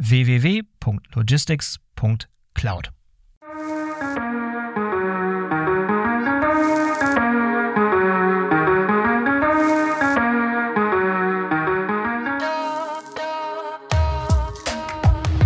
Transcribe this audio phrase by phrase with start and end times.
[0.00, 2.90] www.logistics.cloud.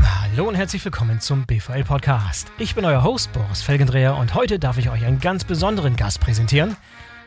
[0.03, 2.53] Hallo und herzlich willkommen zum BVL Podcast.
[2.59, 6.21] Ich bin euer Host Boris Felgendreher und heute darf ich euch einen ganz besonderen Gast
[6.21, 6.77] präsentieren.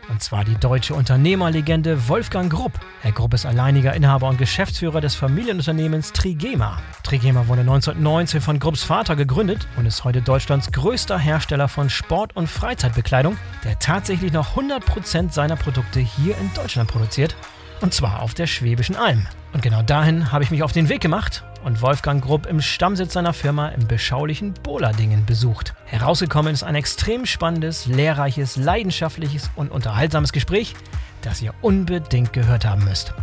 [0.09, 2.79] Und zwar die deutsche Unternehmerlegende Wolfgang Grupp.
[3.01, 6.77] Herr Grupp ist alleiniger Inhaber und Geschäftsführer des Familienunternehmens Trigema.
[7.03, 12.35] Trigema wurde 1919 von Grupps Vater gegründet und ist heute Deutschlands größter Hersteller von Sport-
[12.35, 17.35] und Freizeitbekleidung, der tatsächlich noch 100% seiner Produkte hier in Deutschland produziert.
[17.81, 19.27] Und zwar auf der Schwäbischen Alm.
[19.53, 23.13] Und genau dahin habe ich mich auf den Weg gemacht und Wolfgang Grupp im Stammsitz
[23.13, 25.73] seiner Firma im beschaulichen Boladingen besucht.
[25.85, 30.75] Herausgekommen ist ein extrem spannendes, lehrreiches, leidenschaftliches und unterhaltsames Gespräch,
[31.21, 33.13] das ihr unbedingt gehört haben müsst.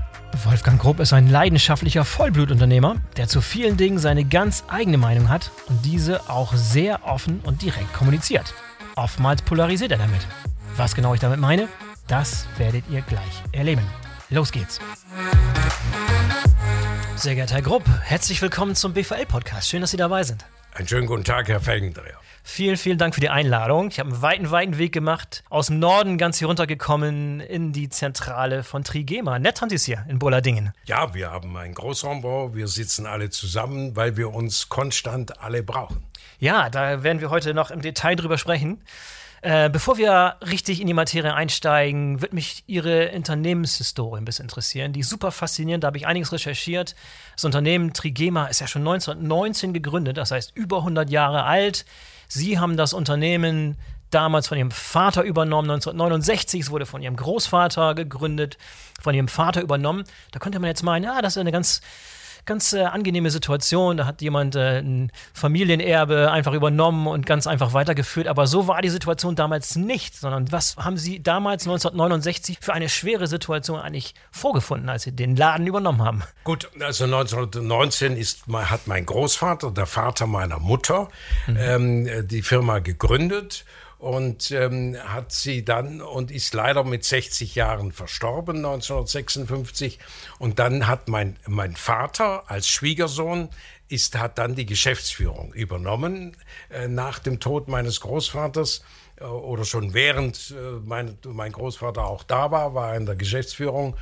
[0.44, 5.50] Wolfgang Grupp ist ein leidenschaftlicher Vollblutunternehmer, der zu vielen Dingen seine ganz eigene Meinung hat
[5.68, 8.52] und diese auch sehr offen und direkt kommuniziert.
[8.96, 10.26] Oftmals polarisiert er damit.
[10.76, 11.68] Was genau ich damit meine,
[12.08, 13.86] das werdet ihr gleich erleben.
[14.30, 14.80] Los geht's!
[17.16, 19.68] Sehr geehrter Herr Grupp, herzlich willkommen zum BVL-Podcast.
[19.68, 20.44] Schön, dass Sie dabei sind.
[20.72, 22.18] Einen schönen guten Tag, Herr Felgendreher.
[22.42, 23.88] Vielen, vielen Dank für die Einladung.
[23.88, 27.88] Ich habe einen weiten, weiten Weg gemacht, aus dem Norden ganz hier runtergekommen in die
[27.88, 29.38] Zentrale von Trigema.
[29.38, 30.72] Nett haben Sie es hier in Bollardingen.
[30.84, 32.54] Ja, wir haben ein Großraumbau.
[32.54, 36.02] Wir sitzen alle zusammen, weil wir uns konstant alle brauchen.
[36.40, 38.82] Ja, da werden wir heute noch im Detail drüber sprechen.
[39.44, 44.94] Äh, bevor wir richtig in die Materie einsteigen, wird mich Ihre Unternehmenshistorie ein bisschen interessieren.
[44.94, 46.94] Die ist super faszinierend, da habe ich einiges recherchiert.
[47.34, 51.84] Das Unternehmen Trigema ist ja schon 1919 gegründet, das heißt über 100 Jahre alt.
[52.26, 53.76] Sie haben das Unternehmen
[54.08, 58.56] damals von ihrem Vater übernommen, 1969, es wurde von ihrem Großvater gegründet,
[59.02, 60.04] von ihrem Vater übernommen.
[60.32, 61.82] Da könnte man jetzt meinen, ja, das ist eine ganz
[62.46, 63.96] ganz äh, angenehme Situation.
[63.96, 68.26] Da hat jemand äh, ein Familienerbe einfach übernommen und ganz einfach weitergeführt.
[68.26, 72.88] Aber so war die Situation damals nicht, sondern was haben Sie damals 1969 für eine
[72.88, 76.22] schwere Situation eigentlich vorgefunden, als Sie den Laden übernommen haben?
[76.44, 81.08] Gut, also 1919 ist, hat mein Großvater, der Vater meiner Mutter,
[81.46, 81.56] mhm.
[81.58, 83.64] ähm, die Firma gegründet
[84.04, 89.98] und ähm, hat sie dann und ist leider mit 60 Jahren verstorben 1956
[90.38, 93.48] und dann hat mein mein Vater als Schwiegersohn
[93.88, 96.36] ist hat dann die Geschäftsführung übernommen
[96.68, 98.84] äh, nach dem Tod meines Großvaters
[99.16, 103.16] äh, oder schon während äh, mein, mein Großvater auch da war war er in der
[103.16, 103.96] Geschäftsführung.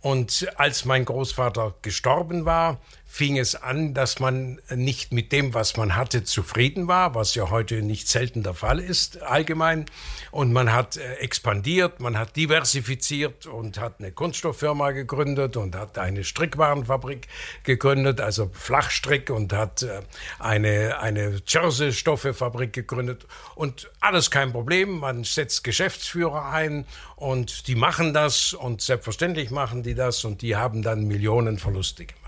[0.00, 2.80] Und als mein Großvater gestorben war,
[3.10, 7.48] fing es an, dass man nicht mit dem, was man hatte, zufrieden war, was ja
[7.48, 9.86] heute nicht selten der Fall ist, allgemein.
[10.30, 15.96] Und man hat äh, expandiert, man hat diversifiziert und hat eine Kunststofffirma gegründet und hat
[15.98, 17.26] eine Strickwarenfabrik
[17.64, 20.02] gegründet, also Flachstrick und hat äh,
[20.38, 23.26] eine, eine Jersey-Stoffefabrik gegründet.
[23.54, 26.84] Und alles kein Problem, man setzt Geschäftsführer ein
[27.16, 32.04] und die machen das und selbstverständlich machen die das und die haben dann Millionen Verluste
[32.04, 32.27] gemacht.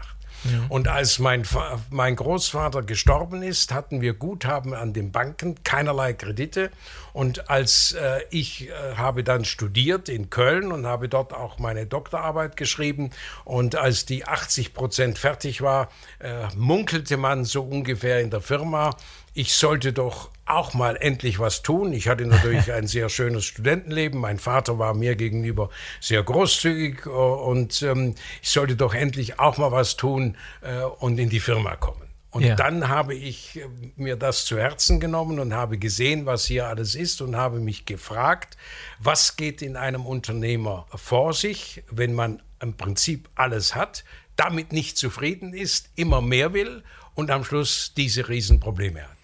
[0.69, 1.45] Und als mein,
[1.91, 6.71] mein Großvater gestorben ist, hatten wir Guthaben an den Banken, keinerlei Kredite.
[7.13, 11.87] Und als äh, ich äh, habe dann studiert in Köln und habe dort auch meine
[11.87, 13.11] Doktorarbeit geschrieben.
[13.45, 15.89] Und als die 80 Prozent fertig war,
[16.21, 18.97] äh, munkelte man so ungefähr in der Firma,
[19.35, 21.93] ich sollte doch auch mal endlich was tun.
[21.93, 24.21] Ich hatte natürlich ein sehr schönes Studentenleben.
[24.21, 29.59] Mein Vater war mir gegenüber sehr großzügig äh, und ähm, ich sollte doch endlich auch
[29.59, 32.11] mal was tun äh, und in die Firma kommen.
[32.33, 32.55] Und ja.
[32.55, 33.67] dann habe ich äh,
[33.97, 37.87] mir das zu Herzen genommen und habe gesehen, was hier alles ist und habe mich
[37.87, 38.57] gefragt,
[38.99, 44.05] was geht in einem Unternehmer vor sich, wenn man im Prinzip alles hat,
[44.37, 46.83] damit nicht zufrieden ist, immer mehr will
[47.15, 49.20] und am Schluss diese Riesenprobleme hat.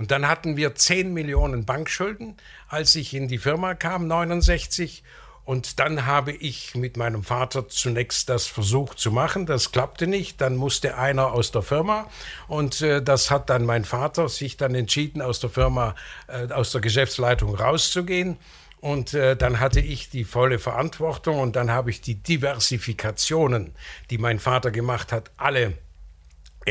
[0.00, 2.38] Und dann hatten wir 10 Millionen Bankschulden,
[2.68, 5.02] als ich in die Firma kam, 69.
[5.44, 9.44] Und dann habe ich mit meinem Vater zunächst das versucht zu machen.
[9.44, 10.40] Das klappte nicht.
[10.40, 12.08] Dann musste einer aus der Firma.
[12.48, 15.94] Und äh, das hat dann mein Vater sich dann entschieden, aus der Firma,
[16.28, 18.38] äh, aus der Geschäftsleitung rauszugehen.
[18.80, 23.74] Und äh, dann hatte ich die volle Verantwortung und dann habe ich die Diversifikationen,
[24.08, 25.74] die mein Vater gemacht hat, alle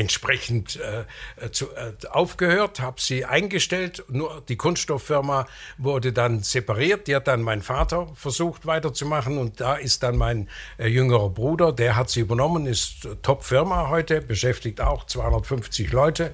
[0.00, 4.02] entsprechend äh, zu, äh, aufgehört, habe sie eingestellt.
[4.08, 7.06] Nur die Kunststofffirma wurde dann separiert.
[7.06, 10.48] Die hat dann mein Vater versucht weiterzumachen und da ist dann mein
[10.78, 16.32] äh, jüngerer Bruder, der hat sie übernommen, ist Top-Firma heute, beschäftigt auch 250 Leute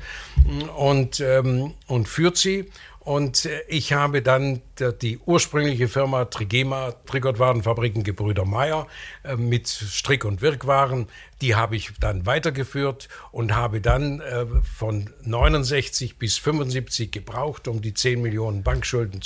[0.76, 2.70] und, ähm, und führt sie.
[3.06, 4.62] Und äh, ich habe dann
[5.00, 8.88] die ursprüngliche Firma Trigema, Trigotwarenfabriken Gebrüder Meyer,
[9.22, 11.06] äh, mit Strick- und Wirkwaren,
[11.40, 17.80] die habe ich dann weitergeführt und habe dann äh, von 69 bis 75 gebraucht, um
[17.80, 19.20] die 10 Millionen Bankschulden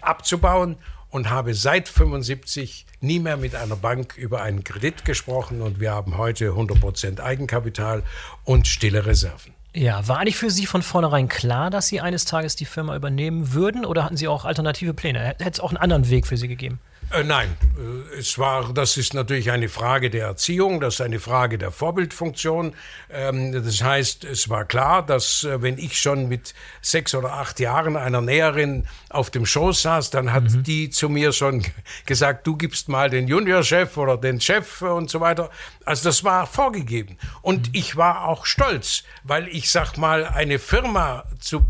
[0.00, 0.76] abzubauen
[1.08, 5.92] und habe seit 75 nie mehr mit einer Bank über einen Kredit gesprochen und wir
[5.92, 8.02] haben heute 100 Prozent Eigenkapital
[8.44, 9.55] und stille Reserven.
[9.78, 13.52] Ja, war eigentlich für Sie von vornherein klar, dass Sie eines Tages die Firma übernehmen
[13.52, 15.20] würden oder hatten Sie auch alternative Pläne?
[15.20, 16.80] Hätte es auch einen anderen Weg für Sie gegeben?
[17.12, 21.20] Äh, nein, äh, es war, das ist natürlich eine Frage der Erziehung, das ist eine
[21.20, 22.74] Frage der Vorbildfunktion.
[23.10, 27.60] Ähm, das heißt, es war klar, dass äh, wenn ich schon mit sechs oder acht
[27.60, 30.62] Jahren einer Näherin auf dem Schoß saß, dann hat mhm.
[30.64, 31.64] die zu mir schon
[32.06, 35.50] gesagt, du gibst mal den Juniorchef oder den Chef und so weiter.
[35.84, 37.18] Also das war vorgegeben.
[37.40, 37.74] Und mhm.
[37.74, 41.64] ich war auch stolz, weil ich sag mal, eine Firma zu,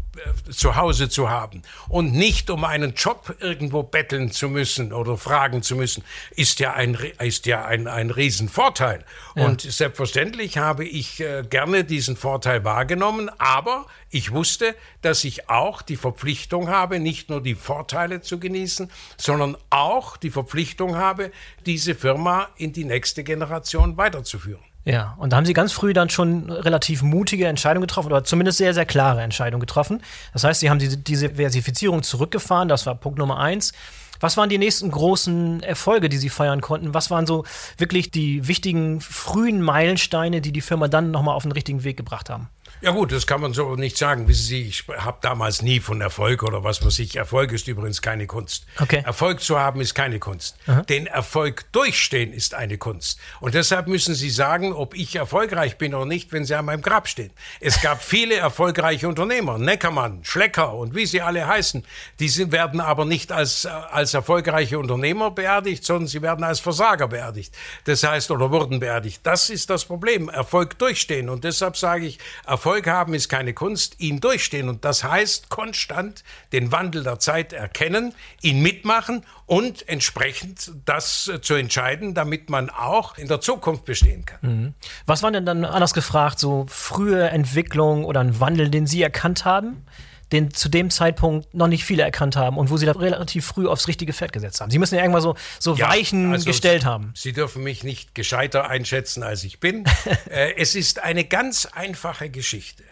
[0.50, 5.62] zu Hause zu haben und nicht um einen Job irgendwo betteln zu müssen oder fragen
[5.62, 9.04] zu müssen, ist ja ein, ist ja ein, ein Riesenvorteil.
[9.34, 9.46] Ja.
[9.46, 15.82] Und selbstverständlich habe ich äh, gerne diesen Vorteil wahrgenommen, aber ich wusste, dass ich auch
[15.82, 21.32] die Verpflichtung habe, nicht nur die Vorteile zu genießen, sondern auch die Verpflichtung habe,
[21.66, 24.64] diese Firma in die nächste Generation weiterzuführen.
[24.86, 28.58] Ja, und da haben Sie ganz früh dann schon relativ mutige Entscheidungen getroffen oder zumindest
[28.58, 30.00] sehr, sehr klare Entscheidungen getroffen.
[30.32, 33.72] Das heißt, Sie haben diese, Versifizierung zurückgefahren, das war Punkt Nummer eins.
[34.20, 36.94] Was waren die nächsten großen Erfolge, die Sie feiern konnten?
[36.94, 37.44] Was waren so
[37.78, 42.30] wirklich die wichtigen frühen Meilensteine, die die Firma dann nochmal auf den richtigen Weg gebracht
[42.30, 42.48] haben?
[42.86, 44.28] Ja gut, das kann man so nicht sagen.
[44.28, 47.16] Wissen Sie, ich habe damals nie von Erfolg oder was weiß ich.
[47.16, 48.64] Erfolg ist übrigens keine Kunst.
[48.78, 49.02] Okay.
[49.04, 50.56] Erfolg zu haben ist keine Kunst.
[50.68, 50.82] Aha.
[50.82, 53.18] Den Erfolg durchstehen ist eine Kunst.
[53.40, 56.80] Und deshalb müssen Sie sagen, ob ich erfolgreich bin oder nicht, wenn Sie an meinem
[56.80, 57.32] Grab stehen.
[57.58, 61.84] Es gab viele erfolgreiche Unternehmer, Neckermann, Schlecker und wie sie alle heißen.
[62.20, 67.08] Die sind, werden aber nicht als, als erfolgreiche Unternehmer beerdigt, sondern sie werden als Versager
[67.08, 67.52] beerdigt.
[67.82, 69.22] Das heißt, oder wurden beerdigt.
[69.24, 70.28] Das ist das Problem.
[70.28, 71.28] Erfolg durchstehen.
[71.28, 74.68] Und deshalb sage ich, Erfolg Erfolg haben ist keine Kunst, ihn durchstehen.
[74.68, 81.54] Und das heißt, konstant den Wandel der Zeit erkennen, ihn mitmachen und entsprechend das zu
[81.54, 84.38] entscheiden, damit man auch in der Zukunft bestehen kann.
[84.42, 84.74] Mhm.
[85.06, 89.46] Was waren denn dann anders gefragt, so frühe Entwicklung oder ein Wandel, den Sie erkannt
[89.46, 89.86] haben?
[90.32, 93.66] Den zu dem Zeitpunkt noch nicht viele erkannt haben und wo sie da relativ früh
[93.66, 94.70] aufs richtige Pferd gesetzt haben.
[94.70, 97.12] Sie müssen ja irgendwann so, so ja, Weichen also gestellt haben.
[97.14, 99.84] Sie dürfen mich nicht gescheiter einschätzen, als ich bin.
[100.30, 102.82] äh, es ist eine ganz einfache Geschichte.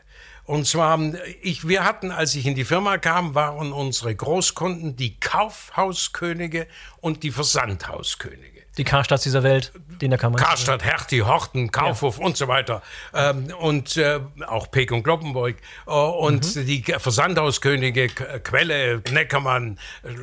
[0.45, 1.01] Und zwar,
[1.41, 6.67] ich, wir hatten, als ich in die Firma kam, waren unsere Großkunden die Kaufhauskönige
[7.01, 8.54] und die Versandhauskönige.
[8.77, 10.37] Die Karstadt dieser Welt, die in der Kammer.
[10.37, 12.25] Karstadt, Hertie, Horten, Kaufhof ja.
[12.25, 12.83] und so weiter.
[13.13, 15.57] Ähm, und äh, auch Peek und Kloppenburg.
[15.87, 16.67] Äh, und mhm.
[16.67, 19.79] die Versandhauskönige, Quelle, Neckermann,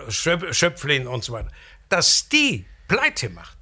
[0.10, 1.50] Schöp Schöpflin und so weiter.
[1.88, 3.58] Dass die Pleite machten,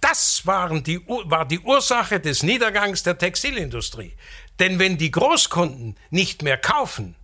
[0.00, 4.14] das waren die, war die Ursache des Niedergangs der Textilindustrie.
[4.58, 7.16] Denn wenn die Großkunden nicht mehr kaufen,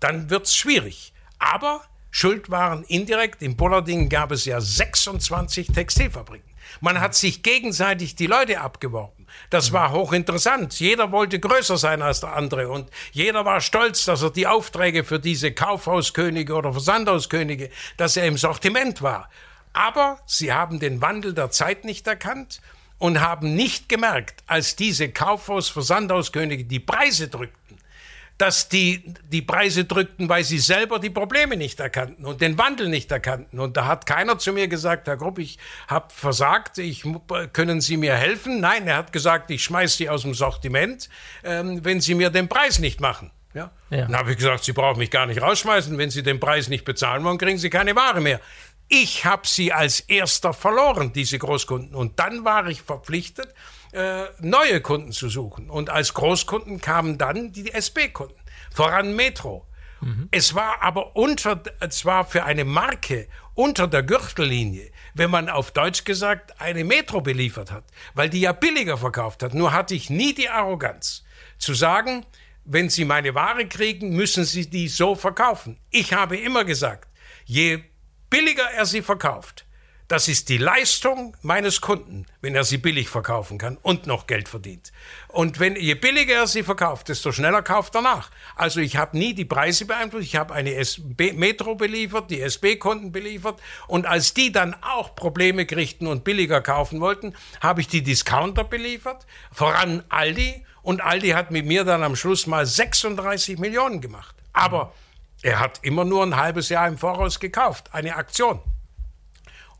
[0.00, 1.12] dann wird's schwierig.
[1.38, 1.82] Aber
[2.14, 3.42] Schuld waren indirekt.
[3.42, 6.52] In Bollarding gab es ja 26 Textilfabriken.
[6.80, 9.26] Man hat sich gegenseitig die Leute abgeworben.
[9.48, 10.78] Das war hochinteressant.
[10.78, 15.04] Jeder wollte größer sein als der andere und jeder war stolz, dass er die Aufträge
[15.04, 19.30] für diese Kaufhauskönige oder Versandhauskönige, dass er im Sortiment war.
[19.72, 22.60] Aber sie haben den Wandel der Zeit nicht erkannt
[22.98, 27.61] und haben nicht gemerkt, als diese Kaufhaus-Versandhauskönige die Preise drückten,
[28.38, 32.88] dass die die Preise drückten, weil sie selber die Probleme nicht erkannten und den Wandel
[32.88, 33.60] nicht erkannten.
[33.60, 35.58] Und da hat keiner zu mir gesagt, Herr Grupp, ich
[35.88, 37.04] habe versagt, ich,
[37.52, 38.60] können Sie mir helfen?
[38.60, 41.08] Nein, er hat gesagt, ich schmeiß Sie aus dem Sortiment,
[41.44, 43.30] ähm, wenn Sie mir den Preis nicht machen.
[43.54, 43.70] Ja?
[43.90, 44.06] ja.
[44.06, 45.96] Dann habe ich gesagt, Sie brauchen mich gar nicht rausschmeißen.
[45.98, 48.40] Wenn Sie den Preis nicht bezahlen wollen, kriegen Sie keine Ware mehr.
[48.94, 51.94] Ich habe sie als erster verloren, diese Großkunden.
[51.94, 53.48] Und dann war ich verpflichtet,
[53.92, 55.70] äh, neue Kunden zu suchen.
[55.70, 58.36] Und als Großkunden kamen dann die SB-Kunden,
[58.70, 59.66] voran Metro.
[60.02, 60.28] Mhm.
[60.30, 65.70] Es war aber unter, es war für eine Marke unter der Gürtellinie, wenn man auf
[65.70, 69.54] Deutsch gesagt eine Metro beliefert hat, weil die ja billiger verkauft hat.
[69.54, 71.24] Nur hatte ich nie die Arroganz
[71.56, 72.26] zu sagen,
[72.66, 75.78] wenn Sie meine Ware kriegen, müssen Sie die so verkaufen.
[75.88, 77.08] Ich habe immer gesagt,
[77.46, 77.84] je
[78.32, 79.66] billiger er sie verkauft,
[80.08, 84.48] das ist die Leistung meines Kunden, wenn er sie billig verkaufen kann und noch Geld
[84.48, 84.90] verdient.
[85.28, 88.30] Und wenn je billiger er sie verkauft, desto schneller kauft er nach.
[88.56, 90.24] Also ich habe nie die Preise beeinflusst.
[90.24, 93.60] Ich habe eine SB Metro beliefert, die SB-Kunden beliefert.
[93.86, 98.64] Und als die dann auch Probleme kriegten und billiger kaufen wollten, habe ich die Discounter
[98.64, 100.64] beliefert, voran Aldi.
[100.80, 104.34] Und Aldi hat mit mir dann am Schluss mal 36 Millionen gemacht.
[104.54, 104.94] Aber
[105.42, 108.60] er hat immer nur ein halbes Jahr im Voraus gekauft, eine Aktion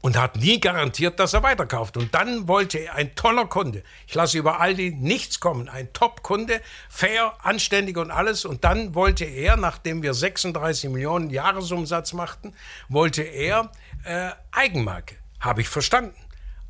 [0.02, 1.96] und hat nie garantiert, dass er weiterkauft.
[1.96, 3.82] Und dann wollte er ein toller Kunde.
[4.06, 5.68] Ich lasse über Aldi nichts kommen.
[5.68, 8.44] Ein Top-Kunde, fair, anständig und alles.
[8.44, 12.52] Und dann wollte er, nachdem wir 36 Millionen Jahresumsatz machten,
[12.88, 13.70] wollte er
[14.04, 15.16] äh, Eigenmarke.
[15.40, 16.16] Habe ich verstanden.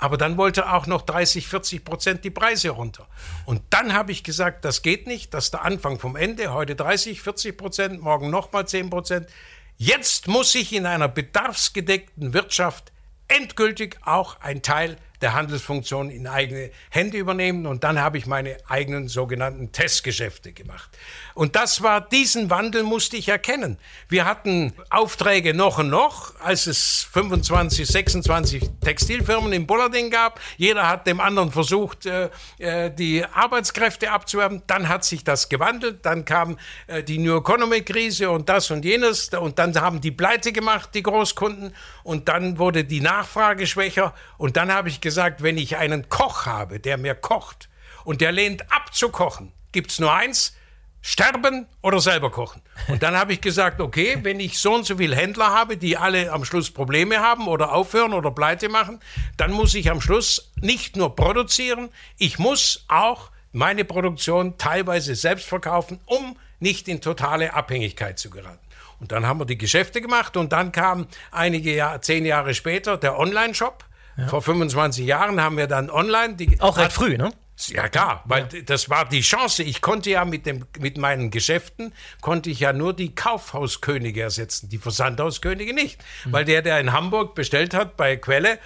[0.02, 3.06] Aber dann wollte auch noch 30, 40 Prozent die Preise runter.
[3.46, 6.52] Und dann habe ich gesagt, das geht nicht, das ist der Anfang vom Ende.
[6.52, 9.28] Heute 30, 40 Prozent, morgen nochmal 10 Prozent.
[9.76, 12.90] Jetzt muss ich in einer bedarfsgedeckten Wirtschaft
[13.28, 17.66] endgültig auch ein Teil der Handelsfunktion in eigene Hände übernehmen.
[17.66, 20.90] Und dann habe ich meine eigenen sogenannten Testgeschäfte gemacht.
[21.34, 23.78] Und das war, diesen Wandel musste ich erkennen.
[24.08, 30.40] Wir hatten Aufträge noch und noch, als es 25, 26 Textilfirmen in Bullarding gab.
[30.56, 34.62] Jeder hat dem anderen versucht, äh, äh, die Arbeitskräfte abzuwerben.
[34.66, 36.04] Dann hat sich das gewandelt.
[36.04, 39.28] Dann kam äh, die New Economy Krise und das und jenes.
[39.28, 41.74] Und dann haben die Pleite gemacht, die Großkunden.
[42.02, 44.14] Und dann wurde die Nachfrage schwächer.
[44.36, 47.68] Und dann habe ich gesagt, wenn ich einen Koch habe, der mir kocht
[48.04, 50.54] und der lehnt ab zu kochen, gibt es nur eins,
[51.02, 52.62] sterben oder selber kochen.
[52.88, 55.96] Und dann habe ich gesagt, okay, wenn ich so und so viele Händler habe, die
[55.96, 59.00] alle am Schluss Probleme haben oder aufhören oder pleite machen,
[59.36, 65.46] dann muss ich am Schluss nicht nur produzieren, ich muss auch meine Produktion teilweise selbst
[65.46, 68.60] verkaufen, um nicht in totale Abhängigkeit zu geraten.
[69.00, 72.96] Und dann haben wir die Geschäfte gemacht und dann kam einige Jahre, zehn Jahre später
[72.96, 73.84] der Online-Shop.
[74.16, 74.28] Ja.
[74.28, 76.34] Vor 25 Jahren haben wir dann online.
[76.34, 77.30] Die, Auch recht früh, ne?
[77.68, 78.60] Ja klar, weil ja.
[78.62, 79.62] das war die Chance.
[79.62, 84.68] Ich konnte ja mit, dem, mit meinen Geschäften, konnte ich ja nur die Kaufhauskönige ersetzen,
[84.68, 86.02] die Versandhauskönige nicht.
[86.24, 86.32] Mhm.
[86.32, 88.58] Weil der, der in Hamburg bestellt hat bei Quelle,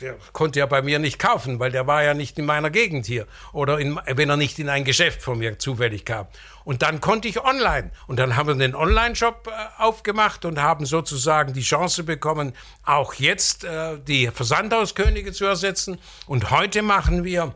[0.00, 3.06] der konnte ja bei mir nicht kaufen, weil der war ja nicht in meiner Gegend
[3.06, 3.26] hier.
[3.52, 6.26] Oder in, wenn er nicht in ein Geschäft von mir zufällig kam.
[6.66, 7.92] Und dann konnte ich online.
[8.08, 13.14] Und dann haben wir den Online-Shop äh, aufgemacht und haben sozusagen die Chance bekommen, auch
[13.14, 15.98] jetzt äh, die Versandhauskönige zu ersetzen.
[16.26, 17.54] Und heute machen wir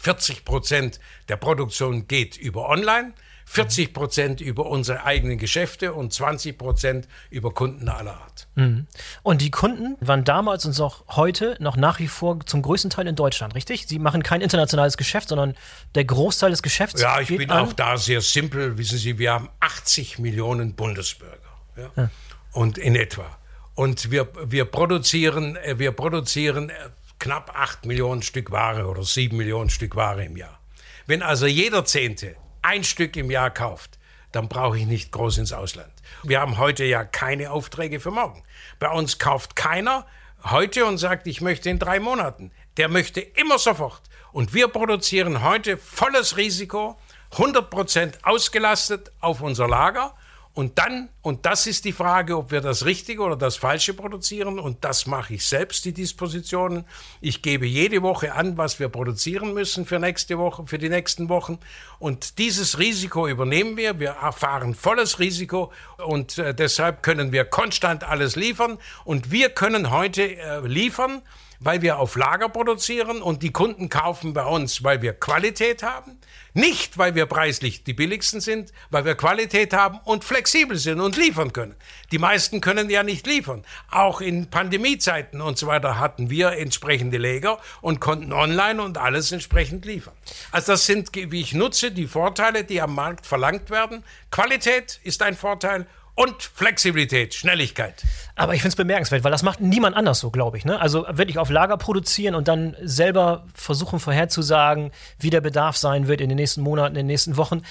[0.00, 3.12] 40 Prozent der Produktion geht über Online,
[3.44, 8.46] 40 Prozent über unsere eigenen Geschäfte und 20 Prozent über Kunden aller Art.
[8.54, 8.86] Mhm.
[9.22, 13.08] Und die Kunden waren damals und auch heute noch nach wie vor zum größten Teil
[13.08, 13.88] in Deutschland, richtig?
[13.88, 15.54] Sie machen kein internationales Geschäft, sondern
[15.96, 17.02] der Großteil des Geschäfts.
[17.02, 17.66] Ja, ich bin an.
[17.66, 18.78] auch da sehr simpel.
[18.78, 21.36] Wissen Sie, wir haben 80 Millionen Bundesbürger.
[21.76, 21.90] Ja?
[21.96, 22.10] Ja.
[22.52, 23.26] Und in etwa.
[23.74, 26.74] Und wir, wir produzieren, äh, wir produzieren äh,
[27.20, 30.58] knapp 8 Millionen Stück Ware oder 7 Millionen Stück Ware im Jahr.
[31.06, 33.98] Wenn also jeder Zehnte ein Stück im Jahr kauft,
[34.32, 35.92] dann brauche ich nicht groß ins Ausland.
[36.22, 38.42] Wir haben heute ja keine Aufträge für morgen.
[38.78, 40.06] Bei uns kauft keiner
[40.44, 42.52] heute und sagt, ich möchte in drei Monaten.
[42.76, 44.02] Der möchte immer sofort.
[44.32, 46.96] Und wir produzieren heute volles Risiko,
[47.32, 50.14] 100% ausgelastet auf unser Lager
[50.60, 54.58] und dann, und das ist die Frage, ob wir das Richtige oder das Falsche produzieren.
[54.58, 56.84] Und das mache ich selbst, die Dispositionen.
[57.22, 61.30] Ich gebe jede Woche an, was wir produzieren müssen für nächste Woche, für die nächsten
[61.30, 61.58] Wochen.
[61.98, 64.00] Und dieses Risiko übernehmen wir.
[64.00, 68.76] Wir erfahren volles Risiko und äh, deshalb können wir konstant alles liefern.
[69.06, 71.22] Und wir können heute äh, liefern
[71.60, 76.18] weil wir auf Lager produzieren und die Kunden kaufen bei uns, weil wir Qualität haben.
[76.52, 81.16] Nicht, weil wir preislich die billigsten sind, weil wir Qualität haben und flexibel sind und
[81.16, 81.76] liefern können.
[82.10, 83.64] Die meisten können ja nicht liefern.
[83.90, 89.30] Auch in Pandemiezeiten und so weiter hatten wir entsprechende Lager und konnten online und alles
[89.30, 90.14] entsprechend liefern.
[90.50, 94.02] Also das sind, wie ich nutze, die Vorteile, die am Markt verlangt werden.
[94.30, 95.86] Qualität ist ein Vorteil
[96.20, 98.02] und Flexibilität, Schnelligkeit.
[98.36, 100.66] Aber ich finde es bemerkenswert, weil das macht niemand anders so, glaube ich.
[100.66, 100.78] Ne?
[100.78, 106.20] Also wirklich auf Lager produzieren und dann selber versuchen vorherzusagen, wie der Bedarf sein wird
[106.20, 107.62] in den nächsten Monaten, in den nächsten Wochen.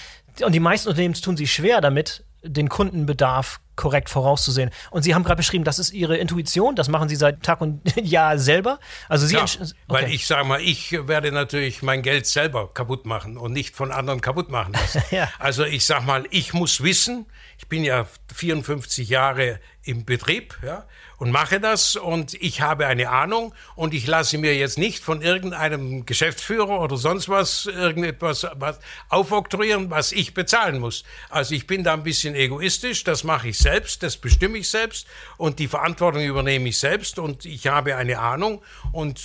[0.44, 4.71] Und die meisten Unternehmen tun sich schwer damit, den Kundenbedarf korrekt vorauszusehen.
[4.91, 7.81] Und Sie haben gerade beschrieben, das ist Ihre Intuition, das machen Sie seit Tag und
[7.95, 8.77] Jahr selber.
[9.07, 9.71] Also Sie ja, okay.
[9.88, 13.93] weil ich sage mal, ich werde natürlich mein Geld selber kaputt machen und nicht von
[13.93, 15.01] anderen kaputt machen lassen.
[15.12, 15.29] ja.
[15.39, 17.25] Also ich sage mal, ich muss wissen,
[17.57, 18.05] ich bin ja
[18.36, 20.86] 54 Jahre im Betrieb, ja,
[21.17, 25.21] und mache das und ich habe eine Ahnung und ich lasse mir jetzt nicht von
[25.21, 31.03] irgendeinem Geschäftsführer oder sonst was irgendetwas was aufoktroyieren, was ich bezahlen muss.
[31.29, 35.07] Also ich bin da ein bisschen egoistisch, das mache ich selbst, das bestimme ich selbst
[35.38, 38.61] und die Verantwortung übernehme ich selbst und ich habe eine Ahnung
[38.91, 39.21] und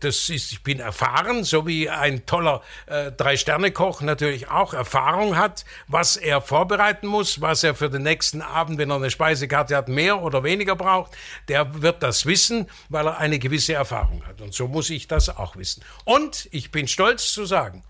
[0.00, 5.64] das ist, ich bin erfahren, so wie ein toller äh, Drei-Sterne-Koch natürlich auch Erfahrung hat,
[5.88, 9.88] was er vorbereiten muss, was er für den nächsten Abend, wenn er eine Speisekarte hat,
[9.88, 11.16] mehr oder weniger braucht
[11.48, 14.40] der wird das wissen, weil er eine gewisse Erfahrung hat.
[14.40, 15.82] Und so muss ich das auch wissen.
[16.04, 17.82] Und ich bin stolz zu sagen,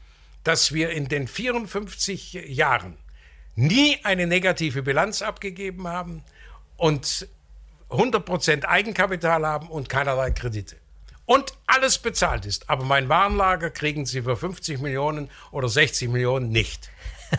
[0.45, 2.97] dass wir in den 54 Jahren
[3.61, 6.25] nie eine negative Bilanz abgegeben haben
[6.77, 7.29] und
[7.91, 10.77] 100% Eigenkapital haben und keinerlei Kredite.
[11.27, 12.69] Und alles bezahlt ist.
[12.69, 16.91] Aber mein Warenlager kriegen Sie für 50 Millionen oder 60 Millionen nicht.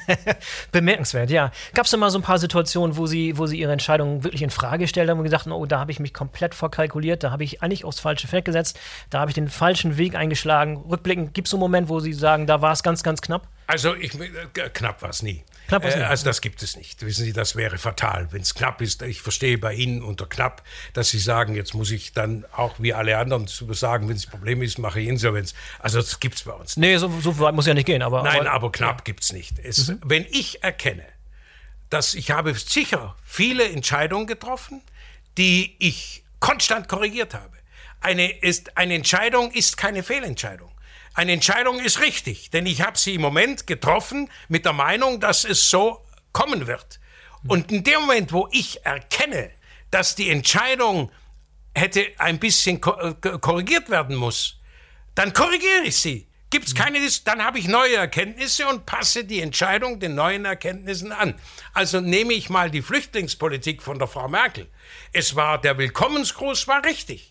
[0.71, 1.51] Bemerkenswert, ja.
[1.73, 4.43] Gab es denn mal so ein paar Situationen, wo Sie, wo Sie Ihre Entscheidung wirklich
[4.43, 7.31] in Frage gestellt haben und gesagt haben, oh, da habe ich mich komplett verkalkuliert, da
[7.31, 10.77] habe ich eigentlich aufs falsche Feld gesetzt, da habe ich den falschen Weg eingeschlagen.
[10.89, 13.47] Rückblickend, gibt es so einen Moment, wo Sie sagen, da war es ganz, ganz knapp?
[13.71, 15.45] Also ich, äh, knapp war es nie.
[15.69, 17.05] Knapp äh, also das gibt es nicht.
[17.05, 19.01] Wissen Sie, das wäre fatal, wenn es knapp ist.
[19.01, 22.93] Ich verstehe bei Ihnen unter knapp, dass Sie sagen, jetzt muss ich dann auch wie
[22.93, 25.53] alle anderen sagen, wenn es ein Problem ist, mache ich Insolvenz.
[25.79, 26.75] Also das gibt es bei uns.
[26.75, 26.85] Nicht.
[26.85, 28.01] Nee, so, so weit muss ja nicht gehen.
[28.01, 29.03] Aber, Nein, aber, aber knapp ja.
[29.05, 29.57] gibt es nicht.
[29.59, 30.01] Es, mhm.
[30.03, 31.05] Wenn ich erkenne,
[31.89, 34.81] dass ich habe sicher viele Entscheidungen getroffen,
[35.37, 37.55] die ich konstant korrigiert habe.
[38.01, 40.70] Eine, ist, eine Entscheidung ist keine Fehlentscheidung.
[41.13, 45.43] Eine Entscheidung ist richtig, denn ich habe sie im Moment getroffen mit der Meinung, dass
[45.43, 46.99] es so kommen wird.
[47.47, 49.51] Und in dem Moment, wo ich erkenne,
[49.89, 51.11] dass die Entscheidung
[51.75, 54.59] hätte ein bisschen äh, korrigiert werden muss,
[55.15, 56.27] dann korrigiere ich sie.
[56.49, 61.11] Gibt es keine, dann habe ich neue Erkenntnisse und passe die Entscheidung den neuen Erkenntnissen
[61.11, 61.35] an.
[61.73, 64.69] Also nehme ich mal die Flüchtlingspolitik von der Frau Merkel.
[65.13, 67.30] Es war der Willkommensgruß war richtig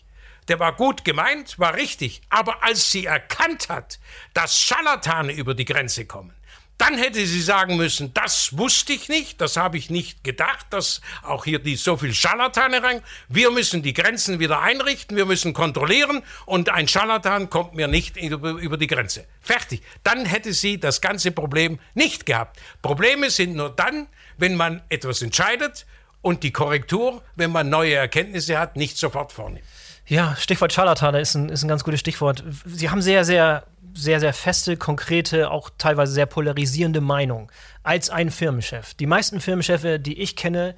[0.51, 2.21] der war gut gemeint, war richtig.
[2.29, 3.99] Aber als sie erkannt hat,
[4.33, 6.33] dass Scharlatane über die Grenze kommen,
[6.77, 10.99] dann hätte sie sagen müssen, das wusste ich nicht, das habe ich nicht gedacht, dass
[11.21, 13.01] auch hier die so viel Scharlatane rein.
[13.29, 18.17] Wir müssen die Grenzen wieder einrichten, wir müssen kontrollieren und ein Scharlatan kommt mir nicht
[18.17, 19.25] über, die Grenze.
[19.39, 19.81] Fertig.
[20.03, 22.59] Dann hätte sie das ganze Problem nicht gehabt.
[22.81, 25.85] Probleme sind nur dann, wenn man etwas entscheidet
[26.21, 29.63] und die Korrektur, wenn man neue Erkenntnisse hat, nicht sofort vornimmt.
[30.11, 32.43] Ja, Stichwort Scharlatane ist ein, ist ein ganz gutes Stichwort.
[32.65, 37.49] Sie haben sehr, sehr, sehr, sehr feste, konkrete, auch teilweise sehr polarisierende Meinung
[37.81, 38.93] als ein Firmenchef.
[38.95, 40.75] Die meisten Firmenchefs, die ich kenne,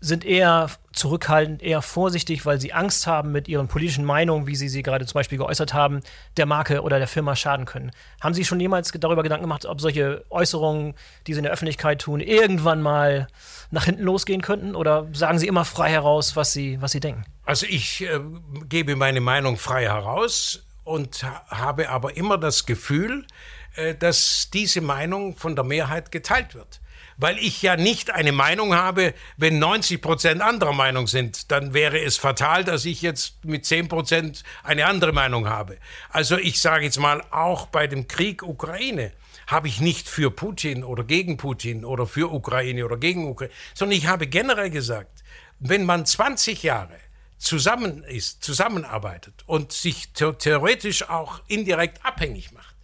[0.00, 4.68] sind eher zurückhaltend, eher vorsichtig, weil sie Angst haben mit ihren politischen Meinungen, wie sie
[4.68, 6.02] sie gerade zum Beispiel geäußert haben,
[6.36, 7.90] der Marke oder der Firma schaden können.
[8.20, 10.94] Haben Sie schon jemals darüber Gedanken gemacht, ob solche Äußerungen,
[11.26, 13.28] die Sie in der Öffentlichkeit tun, irgendwann mal
[13.70, 14.74] nach hinten losgehen könnten?
[14.74, 17.24] Oder sagen Sie immer frei heraus, was Sie, was Sie denken?
[17.48, 18.20] Also ich äh,
[18.68, 23.26] gebe meine Meinung frei heraus und habe aber immer das Gefühl,
[23.74, 26.80] äh, dass diese Meinung von der Mehrheit geteilt wird
[27.20, 32.00] weil ich ja nicht eine Meinung habe, wenn 90 Prozent anderer Meinung sind, dann wäre
[32.00, 35.78] es fatal, dass ich jetzt mit 10 Prozent eine andere Meinung habe.
[36.10, 39.10] Also ich sage jetzt mal, auch bei dem Krieg Ukraine
[39.48, 43.98] habe ich nicht für Putin oder gegen Putin oder für Ukraine oder gegen Ukraine, sondern
[43.98, 45.24] ich habe generell gesagt,
[45.58, 46.94] wenn man 20 Jahre
[47.38, 52.74] zusammen ist, zusammenarbeitet und sich theoretisch auch indirekt abhängig macht.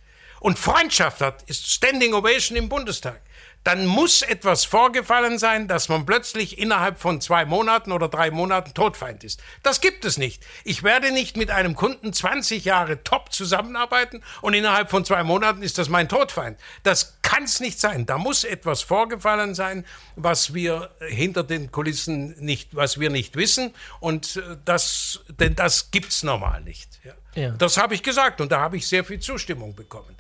[0.41, 3.21] Und Freundschaft hat, ist Standing Ovation im Bundestag
[3.65, 8.75] dann muss etwas vorgefallen sein, dass man plötzlich innerhalb von zwei Monaten oder drei Monaten
[8.75, 9.43] Todfeind ist.
[9.63, 10.45] Das gibt es nicht.
[10.65, 15.63] Ich werde nicht mit einem Kunden 20 Jahre top zusammenarbeiten und innerhalb von zwei Monaten
[15.63, 16.59] ist das mein Todfeind.
[16.83, 18.05] Das kann es nicht sein.
[18.05, 23.75] Da muss etwas vorgefallen sein, was wir hinter den Kulissen nicht, was wir nicht wissen.
[23.99, 27.01] Und äh, das, denn das gibt's normal nicht.
[27.03, 27.15] Ja.
[27.35, 27.51] Ja.
[27.51, 30.17] Das habe ich gesagt und da habe ich sehr viel Zustimmung bekommen.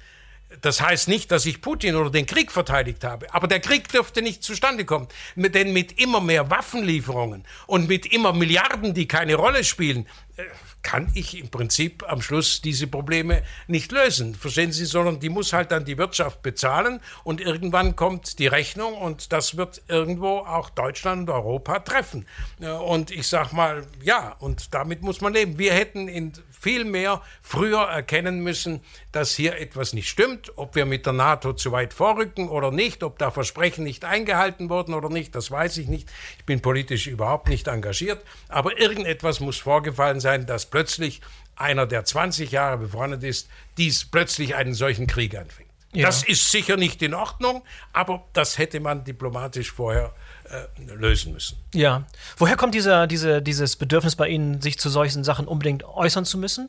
[0.60, 4.22] Das heißt nicht, dass ich Putin oder den Krieg verteidigt habe, aber der Krieg dürfte
[4.22, 5.08] nicht zustande kommen.
[5.36, 10.42] Denn mit immer mehr Waffenlieferungen und mit immer Milliarden, die keine Rolle spielen, äh,
[10.84, 14.34] kann ich im Prinzip am Schluss diese Probleme nicht lösen.
[14.34, 18.94] Verstehen Sie, sondern die muss halt dann die Wirtschaft bezahlen und irgendwann kommt die Rechnung
[18.94, 22.26] und das wird irgendwo auch Deutschland und Europa treffen.
[22.60, 25.58] Äh, und ich sag mal, ja, und damit muss man leben.
[25.58, 28.80] Wir hätten in viel mehr früher erkennen müssen,
[29.12, 33.02] dass hier etwas nicht stimmt, ob wir mit der NATO zu weit vorrücken oder nicht,
[33.02, 36.10] ob da Versprechen nicht eingehalten wurden oder nicht, das weiß ich nicht.
[36.38, 41.20] Ich bin politisch überhaupt nicht engagiert, aber irgendetwas muss vorgefallen sein, dass plötzlich
[41.54, 45.70] einer, der 20 Jahre befreundet ist, dies plötzlich einen solchen Krieg anfängt.
[45.92, 46.06] Ja.
[46.06, 50.12] Das ist sicher nicht in Ordnung, aber das hätte man diplomatisch vorher
[50.50, 51.56] äh, lösen müssen.
[51.72, 52.08] Ja.
[52.38, 56.38] Woher kommt dieser, diese, dieses Bedürfnis bei Ihnen, sich zu solchen Sachen unbedingt äußern zu
[56.38, 56.68] müssen?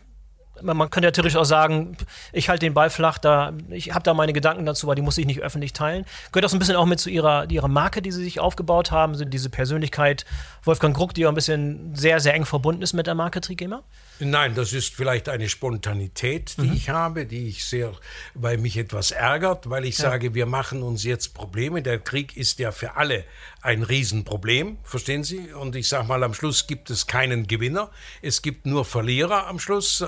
[0.61, 1.97] Man könnte ja theoretisch auch sagen,
[2.31, 5.17] ich halte den Ball flach, da, ich habe da meine Gedanken dazu, aber die muss
[5.17, 6.05] ich nicht öffentlich teilen.
[6.31, 9.29] Gehört das ein bisschen auch mit zu ihrer, ihrer Marke, die sie sich aufgebaut haben,
[9.29, 10.25] diese Persönlichkeit
[10.63, 13.83] Wolfgang Gruck, die auch ein bisschen sehr, sehr eng verbunden ist mit der Marke Trigema?
[14.19, 16.73] Nein, das ist vielleicht eine Spontanität, die mhm.
[16.73, 17.91] ich habe, die ich sehr,
[18.33, 20.09] weil mich etwas ärgert, weil ich ja.
[20.09, 21.81] sage, wir machen uns jetzt Probleme.
[21.81, 23.25] Der Krieg ist ja für alle
[23.65, 25.51] ein Riesenproblem, verstehen Sie?
[25.51, 27.89] Und ich sage mal, am Schluss gibt es keinen Gewinner.
[28.21, 30.05] Es gibt nur Verlierer am Schluss.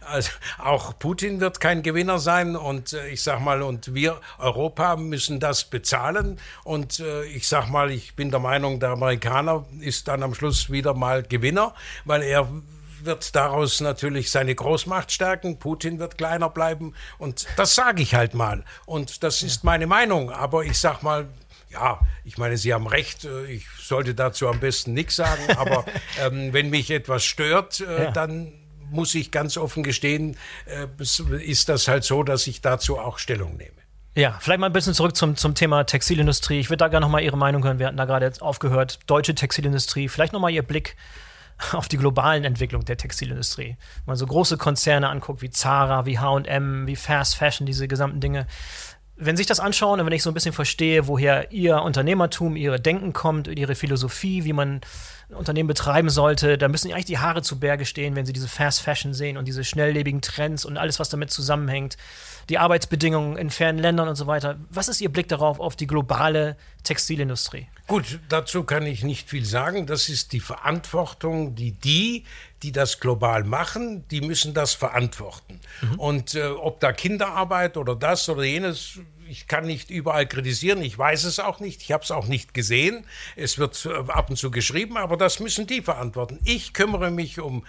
[0.00, 2.56] Also auch Putin wird kein Gewinner sein.
[2.56, 6.40] Und äh, ich sage mal, und wir Europa müssen das bezahlen.
[6.64, 10.68] Und äh, ich sage mal, ich bin der Meinung, der Amerikaner ist dann am Schluss
[10.70, 12.50] wieder mal Gewinner, weil er
[13.02, 18.34] wird daraus natürlich seine Großmacht stärken, Putin wird kleiner bleiben und das sage ich halt
[18.34, 21.28] mal und das ist meine Meinung, aber ich sag mal,
[21.70, 25.84] ja, ich meine, Sie haben recht, äh, ich sollte dazu am besten nichts sagen, aber
[26.20, 28.10] ähm, wenn mich etwas stört, äh, ja.
[28.10, 28.52] dann
[28.90, 30.86] muss ich ganz offen gestehen, äh,
[31.42, 33.72] ist das halt so, dass ich dazu auch Stellung nehme.
[34.14, 36.58] Ja, vielleicht mal ein bisschen zurück zum, zum Thema Textilindustrie.
[36.58, 37.78] Ich würde da gerne nochmal Ihre Meinung hören.
[37.78, 39.00] Wir hatten da gerade jetzt aufgehört.
[39.06, 40.08] Deutsche Textilindustrie.
[40.08, 40.96] Vielleicht nochmal Ihr Blick
[41.72, 43.76] auf die globalen Entwicklung der Textilindustrie.
[43.76, 48.20] Wenn man so große Konzerne anguckt wie Zara, wie H&M, wie Fast Fashion, diese gesamten
[48.20, 48.46] Dinge.
[49.16, 52.78] Wenn sich das anschauen und wenn ich so ein bisschen verstehe, woher ihr Unternehmertum, ihre
[52.78, 54.82] Denken kommt, ihre Philosophie, wie man
[55.28, 58.46] ein Unternehmen betreiben sollte, da müssen eigentlich die Haare zu Berge stehen, wenn sie diese
[58.46, 61.96] Fast Fashion sehen und diese schnelllebigen Trends und alles, was damit zusammenhängt,
[62.48, 64.56] die Arbeitsbedingungen in fernen Ländern und so weiter.
[64.70, 67.66] Was ist Ihr Blick darauf, auf die globale Textilindustrie?
[67.88, 69.86] Gut, dazu kann ich nicht viel sagen.
[69.86, 72.24] Das ist die Verantwortung, die die,
[72.62, 75.60] die das global machen, die müssen das verantworten.
[75.80, 75.98] Mhm.
[75.98, 80.96] Und äh, ob da Kinderarbeit oder das oder jenes, ich kann nicht überall kritisieren, ich
[80.96, 83.04] weiß es auch nicht, ich habe es auch nicht gesehen.
[83.34, 86.38] Es wird ab und zu geschrieben, aber das müssen die verantworten.
[86.44, 87.64] Ich kümmere mich um,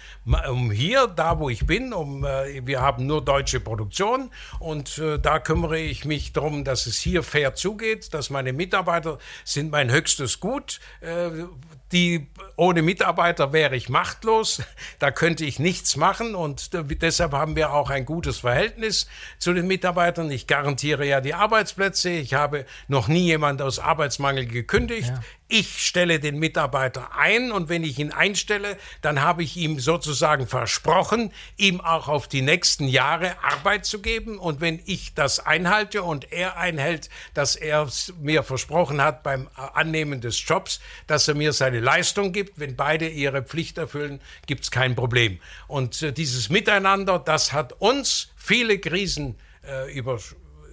[0.49, 5.19] um hier, da wo ich bin, um, äh, wir haben nur deutsche Produktion und äh,
[5.19, 9.91] da kümmere ich mich darum, dass es hier fair zugeht, dass meine Mitarbeiter sind mein
[9.91, 10.79] höchstes Gut.
[11.01, 11.45] Äh,
[11.91, 14.61] die ohne Mitarbeiter wäre ich machtlos,
[14.99, 16.71] da könnte ich nichts machen und
[17.01, 20.29] deshalb haben wir auch ein gutes Verhältnis zu den Mitarbeitern.
[20.31, 22.09] Ich garantiere ja die Arbeitsplätze.
[22.09, 25.09] Ich habe noch nie jemand aus Arbeitsmangel gekündigt.
[25.09, 25.19] Ja.
[25.49, 30.45] Ich stelle den Mitarbeiter ein und wenn ich ihn einstelle, dann habe ich ihm sozusagen
[30.45, 34.39] versprochen, ihm auch auf die nächsten Jahre Arbeit zu geben.
[34.39, 37.87] Und wenn ich das einhalte und er einhält, dass er
[38.19, 43.07] mir versprochen hat beim Annehmen des Jobs, dass er mir seine Leistung gibt, wenn beide
[43.07, 45.39] ihre Pflicht erfüllen, gibt es kein Problem.
[45.67, 50.19] Und äh, dieses Miteinander, das hat uns viele Krisen äh, über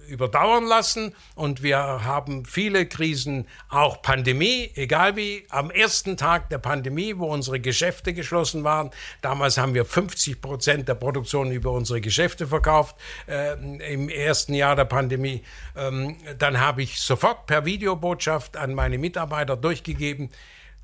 [0.07, 1.15] überdauern lassen.
[1.35, 7.25] Und wir haben viele Krisen, auch Pandemie, egal wie, am ersten Tag der Pandemie, wo
[7.25, 8.91] unsere Geschäfte geschlossen waren,
[9.21, 12.95] damals haben wir 50 Prozent der Produktion über unsere Geschäfte verkauft,
[13.27, 13.53] äh,
[13.93, 15.43] im ersten Jahr der Pandemie,
[15.75, 20.29] ähm, dann habe ich sofort per Videobotschaft an meine Mitarbeiter durchgegeben,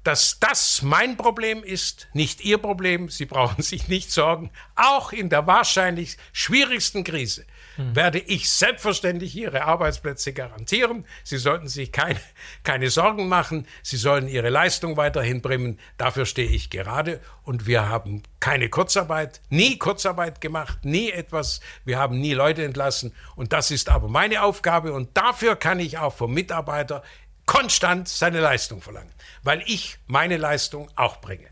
[0.03, 3.09] dass das mein Problem ist, nicht Ihr Problem.
[3.09, 4.51] Sie brauchen sich nicht sorgen.
[4.75, 7.95] Auch in der wahrscheinlich schwierigsten Krise hm.
[7.95, 11.05] werde ich selbstverständlich Ihre Arbeitsplätze garantieren.
[11.23, 12.19] Sie sollten sich keine,
[12.63, 13.67] keine Sorgen machen.
[13.83, 15.79] Sie sollen Ihre Leistung weiterhin bringen.
[15.97, 17.19] Dafür stehe ich gerade.
[17.43, 21.59] Und wir haben keine Kurzarbeit, nie Kurzarbeit gemacht, nie etwas.
[21.85, 23.13] Wir haben nie Leute entlassen.
[23.35, 24.93] Und das ist aber meine Aufgabe.
[24.93, 27.03] Und dafür kann ich auch vom Mitarbeiter
[27.45, 29.12] konstant seine Leistung verlangen,
[29.43, 31.47] weil ich meine Leistung auch bringe.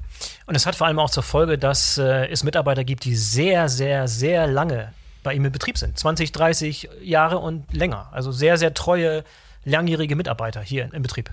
[0.45, 3.69] Und es hat vor allem auch zur Folge, dass äh, es Mitarbeiter gibt, die sehr,
[3.69, 5.97] sehr, sehr lange bei ihm im Betrieb sind.
[5.97, 8.09] 20, 30 Jahre und länger.
[8.11, 9.23] Also sehr, sehr treue,
[9.65, 11.29] langjährige Mitarbeiter hier im Betrieb.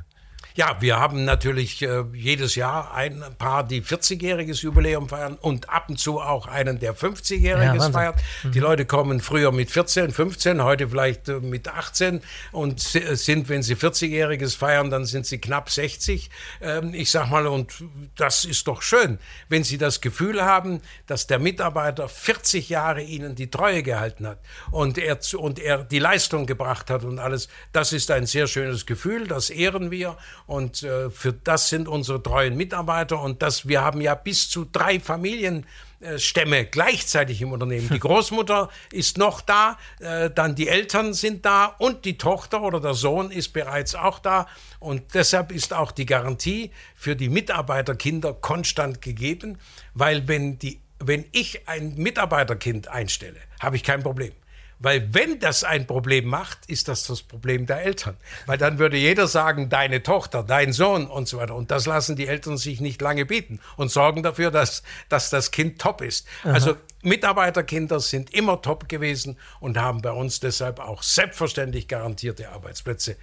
[0.57, 5.91] Ja, wir haben natürlich äh, jedes Jahr ein paar, die 40-jähriges Jubiläum feiern und ab
[5.91, 8.17] und zu auch einen, der 50-jähriges ja, feiert.
[8.43, 8.53] Mhm.
[8.53, 13.63] Die Leute kommen früher mit 14, 15, heute vielleicht äh, mit 18 und sind, wenn
[13.63, 16.31] sie 40-jähriges feiern, dann sind sie knapp 60.
[16.63, 17.75] Ähm, ich sag mal, und
[18.17, 19.19] das ist doch schön,
[19.51, 24.39] wenn sie das Gefühl haben, dass der Mitarbeiter 40 Jahre ihnen die Treue gehalten hat
[24.71, 27.49] und er, und er die Leistung gebracht hat und alles.
[27.73, 30.17] Das ist ein sehr schönes Gefühl, das ehren wir
[30.47, 33.21] und äh, für das sind unsere treuen Mitarbeiter.
[33.21, 37.89] Und das, wir haben ja bis zu drei Familienstämme gleichzeitig im Unternehmen.
[37.93, 42.81] Die Großmutter ist noch da, äh, dann die Eltern sind da und die Tochter oder
[42.81, 44.47] der Sohn ist bereits auch da.
[44.79, 49.59] Und deshalb ist auch die Garantie für die Mitarbeiterkinder konstant gegeben,
[49.95, 54.33] weil wenn, die, wenn ich ein Mitarbeiterkind einstelle, habe ich kein Problem.
[54.79, 58.17] Weil wenn das ein Problem macht, ist das das Problem der Eltern.
[58.45, 61.55] Weil dann würde jeder sagen, deine Tochter, dein Sohn und so weiter.
[61.55, 65.51] Und das lassen die Eltern sich nicht lange bieten und sorgen dafür, dass, dass das
[65.51, 66.27] Kind top ist.
[66.43, 66.53] Aha.
[66.53, 73.17] Also Mitarbeiterkinder sind immer top gewesen und haben bei uns deshalb auch selbstverständlich garantierte Arbeitsplätze.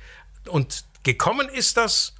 [0.48, 2.14] Und gekommen ist das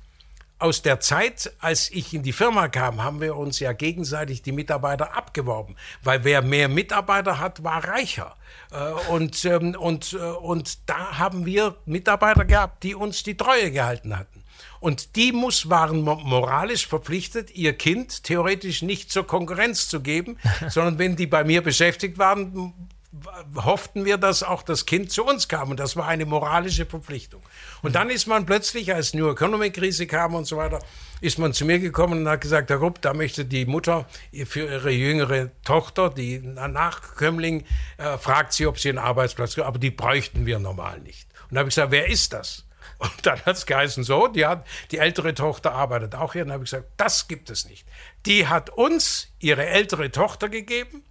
[0.64, 4.54] aus der Zeit, als ich in die Firma kam, haben wir uns ja gegenseitig die
[4.54, 8.38] Mitarbeiter abgeworben, weil wer mehr Mitarbeiter hat, war reicher.
[8.72, 13.72] Äh, und, ähm, und, äh, und da haben wir Mitarbeiter gehabt, die uns die Treue
[13.72, 14.42] gehalten hatten.
[14.80, 20.38] Und die muss, waren moralisch verpflichtet, ihr Kind theoretisch nicht zur Konkurrenz zu geben,
[20.70, 22.74] sondern wenn die bei mir beschäftigt waren,
[23.56, 25.70] hofften wir, dass auch das Kind zu uns kam.
[25.70, 27.42] Und das war eine moralische Verpflichtung.
[27.82, 30.80] Und dann ist man plötzlich, als New Economy Krise kam und so weiter,
[31.22, 34.08] ist man zu mir gekommen und hat gesagt, Herr Rupp, da möchte die Mutter
[34.46, 37.66] für ihre jüngere Tochter, die Nachkömmling,
[37.98, 39.68] äh, fragt sie, ob sie einen Arbeitsplatz kriegt.
[39.68, 41.28] Aber die bräuchten wir normal nicht.
[41.50, 42.66] Und da habe ich gesagt, wer ist das?
[42.98, 46.46] Und dann hat es geheißen, so, die, hat, die ältere Tochter arbeitet auch hier.
[46.46, 47.86] Und habe ich gesagt, das gibt es nicht.
[48.26, 51.04] Die hat uns ihre ältere Tochter gegeben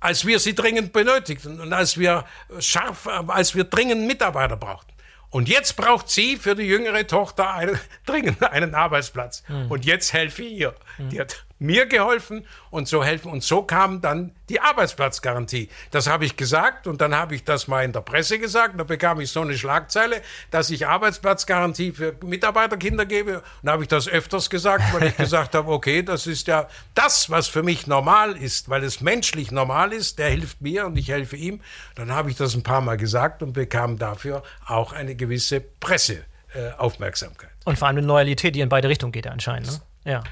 [0.00, 2.24] als wir sie dringend benötigten und als wir
[2.58, 4.92] scharf, als wir dringend Mitarbeiter brauchten.
[5.30, 9.42] Und jetzt braucht sie für die jüngere Tochter eine, dringend einen Arbeitsplatz.
[9.48, 9.70] Mhm.
[9.70, 10.74] Und jetzt helfe ich ihr.
[10.98, 11.10] Mhm.
[11.10, 13.30] Die hat mir geholfen und so helfen.
[13.30, 15.68] Und so kam dann die Arbeitsplatzgarantie.
[15.90, 18.78] Das habe ich gesagt und dann habe ich das mal in der Presse gesagt.
[18.78, 23.38] Da bekam ich so eine Schlagzeile, dass ich Arbeitsplatzgarantie für Mitarbeiterkinder gebe.
[23.38, 26.68] Und da habe ich das öfters gesagt, weil ich gesagt habe, okay, das ist ja
[26.94, 30.18] das, was für mich normal ist, weil es menschlich normal ist.
[30.18, 31.60] Der hilft mir und ich helfe ihm.
[31.94, 37.50] Dann habe ich das ein paar Mal gesagt und bekam dafür auch eine gewisse Presseaufmerksamkeit.
[37.64, 39.66] Und vor allem eine Loyalität, die in beide Richtungen geht, anscheinend.
[40.04, 40.12] Ne?
[40.12, 40.22] Ja.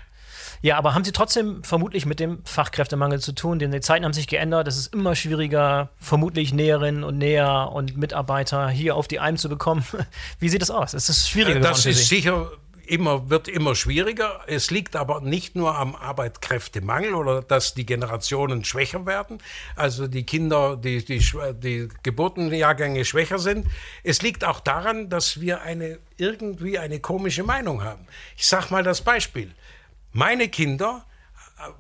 [0.65, 3.59] Ja, aber haben Sie trotzdem vermutlich mit dem Fachkräftemangel zu tun?
[3.59, 4.67] Denn die Zeiten haben sich geändert.
[4.67, 9.51] Es ist immer schwieriger, vermutlich Näherinnen und Näher und Mitarbeiter hier auf die Alm zu
[9.51, 9.85] bekommen.
[10.39, 10.95] Wie sieht das aus?
[10.95, 11.75] Es ist schwieriger geworden.
[11.75, 12.51] Das ist sicher
[12.87, 14.41] immer, wird immer schwieriger.
[14.47, 19.41] Es liegt aber nicht nur am Arbeitskräftemangel oder dass die Generationen schwächer werden,
[19.77, 21.23] also die Kinder, die, die,
[21.63, 23.67] die Geburtenjahrgänge schwächer sind.
[24.03, 28.07] Es liegt auch daran, dass wir eine, irgendwie eine komische Meinung haben.
[28.35, 29.53] Ich sage mal das Beispiel.
[30.17, 31.05] Meine Kinder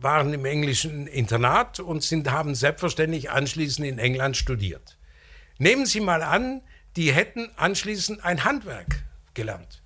[0.00, 4.98] waren im englischen Internat und sind, haben selbstverständlich anschließend in England studiert.
[5.58, 6.60] Nehmen Sie mal an,
[6.96, 9.82] die hätten anschließend ein Handwerk gelernt.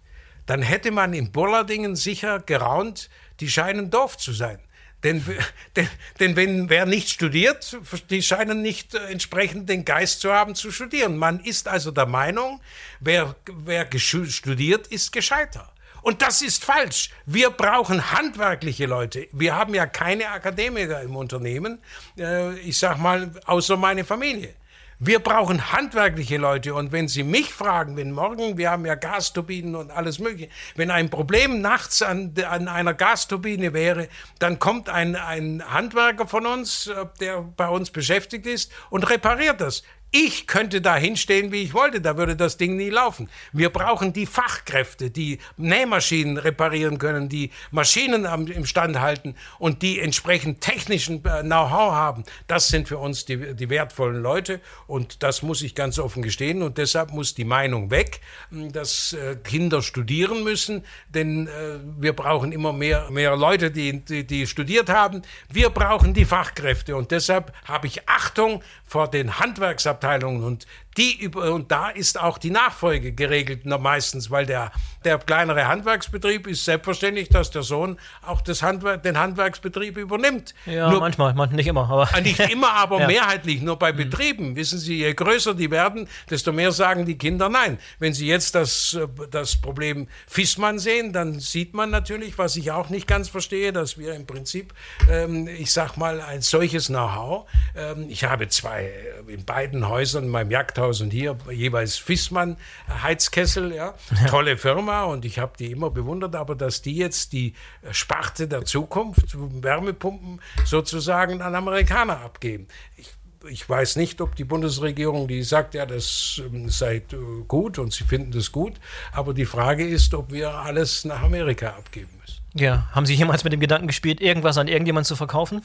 [0.46, 4.60] Dann hätte man in Bollardingen sicher geraunt, die scheinen doof zu sein.
[5.02, 5.22] Denn,
[5.76, 7.76] denn, denn wenn wer nicht studiert,
[8.08, 11.18] die scheinen nicht äh, entsprechend den Geist zu haben zu studieren.
[11.18, 12.62] Man ist also der Meinung,
[12.98, 15.70] wer, wer studiert, ist gescheiter.
[16.08, 17.10] Und das ist falsch.
[17.26, 19.28] Wir brauchen handwerkliche Leute.
[19.30, 21.80] Wir haben ja keine Akademiker im Unternehmen.
[22.16, 24.54] Äh, ich sag mal, außer meine Familie.
[24.98, 26.72] Wir brauchen handwerkliche Leute.
[26.72, 30.90] Und wenn Sie mich fragen, wenn morgen, wir haben ja Gasturbinen und alles Mögliche, wenn
[30.90, 36.86] ein Problem nachts an, an einer Gasturbine wäre, dann kommt ein, ein Handwerker von uns,
[36.86, 39.82] äh, der bei uns beschäftigt ist, und repariert das.
[40.10, 43.28] Ich könnte da hinstehen, wie ich wollte, da würde das Ding nie laufen.
[43.52, 49.82] Wir brauchen die Fachkräfte, die Nähmaschinen reparieren können, die Maschinen am, im Stand halten und
[49.82, 52.24] die entsprechend technischen äh, Know-how haben.
[52.46, 56.62] Das sind für uns die, die wertvollen Leute und das muss ich ganz offen gestehen
[56.62, 61.50] und deshalb muss die Meinung weg, hm, dass äh, Kinder studieren müssen, denn äh,
[61.98, 65.20] wir brauchen immer mehr, mehr Leute, die, die, die studiert haben.
[65.52, 69.97] Wir brauchen die Fachkräfte und deshalb habe ich Achtung vor den Handwerksabteilungen
[70.42, 70.66] und
[70.98, 74.72] die und da ist auch die Nachfolge geregelt meistens, weil der,
[75.04, 80.54] der kleinere Handwerksbetrieb ist selbstverständlich, dass der Sohn auch das Handwerk, den Handwerksbetrieb übernimmt.
[80.66, 81.88] Ja, Nur, manchmal, man, nicht immer.
[81.88, 83.06] Aber ah, nicht immer, aber ja.
[83.06, 83.62] mehrheitlich.
[83.62, 83.96] Nur bei mhm.
[83.96, 87.78] Betrieben, wissen Sie, je größer die werden, desto mehr sagen die Kinder nein.
[88.00, 88.98] Wenn Sie jetzt das,
[89.30, 93.98] das Problem Fissmann sehen, dann sieht man natürlich, was ich auch nicht ganz verstehe, dass
[93.98, 94.74] wir im Prinzip,
[95.08, 98.90] ähm, ich sag mal, ein solches Know-how, ähm, ich habe zwei,
[99.28, 102.56] in beiden Häusern, in meinem Jagdhaus, Rathaus und hier jeweils Fissmann
[103.02, 103.94] Heizkessel, ja,
[104.28, 107.54] tolle Firma und ich habe die immer bewundert, aber dass die jetzt die
[107.90, 112.68] Sparte der Zukunft, Wärmepumpen sozusagen an Amerikaner abgeben.
[112.96, 113.10] Ich,
[113.48, 117.02] ich weiß nicht, ob die Bundesregierung, die sagt, ja, das ähm, sei äh,
[117.46, 118.74] gut und sie finden das gut,
[119.12, 122.38] aber die Frage ist, ob wir alles nach Amerika abgeben müssen.
[122.54, 125.62] Ja, haben Sie jemals mit dem Gedanken gespielt, irgendwas an irgendjemanden zu verkaufen?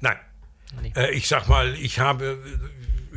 [0.00, 0.16] Nein.
[0.80, 0.92] Nee.
[0.96, 2.38] Äh, ich sag mal, ich habe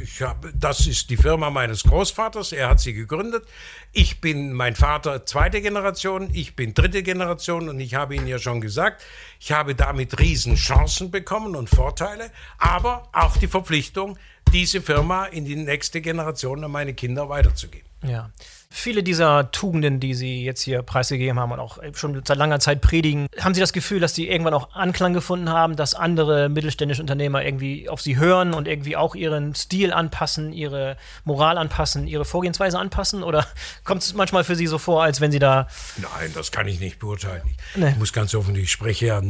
[0.01, 3.45] ich habe, das ist die Firma meines Großvaters, er hat sie gegründet.
[3.91, 8.39] Ich bin mein Vater zweite Generation, ich bin dritte Generation und ich habe Ihnen ja
[8.39, 9.03] schon gesagt,
[9.39, 14.17] ich habe damit Riesenchancen bekommen und Vorteile, aber auch die Verpflichtung,
[14.51, 17.87] diese Firma in die nächste Generation an meine Kinder weiterzugeben.
[18.03, 18.31] Ja.
[18.77, 22.81] Viele dieser Tugenden, die Sie jetzt hier preisgegeben haben und auch schon seit langer Zeit
[22.81, 27.01] predigen, haben Sie das Gefühl, dass die irgendwann auch Anklang gefunden haben, dass andere mittelständische
[27.01, 32.25] Unternehmer irgendwie auf Sie hören und irgendwie auch ihren Stil anpassen, ihre Moral anpassen, ihre
[32.25, 33.23] Vorgehensweise anpassen?
[33.23, 33.47] Oder
[33.85, 35.69] kommt es manchmal für Sie so vor, als wenn Sie da.
[35.95, 37.43] Nein, das kann ich nicht beurteilen.
[37.75, 37.91] Nee.
[37.91, 39.21] Ich muss ganz offen, ich spreche ja,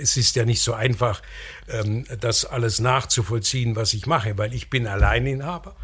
[0.00, 1.20] es ist ja nicht so einfach,
[1.68, 5.74] ähm, das alles nachzuvollziehen, was ich mache, weil ich bin Alleininhaber.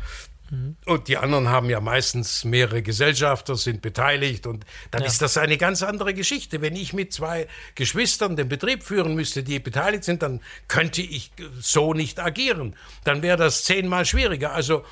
[0.50, 0.76] Mhm.
[0.84, 5.08] Und die anderen haben ja meistens mehrere Gesellschafter, sind beteiligt und dann ja.
[5.08, 6.60] ist das eine ganz andere Geschichte.
[6.60, 11.32] Wenn ich mit zwei Geschwistern den Betrieb führen müsste, die beteiligt sind, dann könnte ich
[11.60, 12.76] so nicht agieren.
[13.04, 14.52] Dann wäre das zehnmal schwieriger.
[14.52, 14.84] Also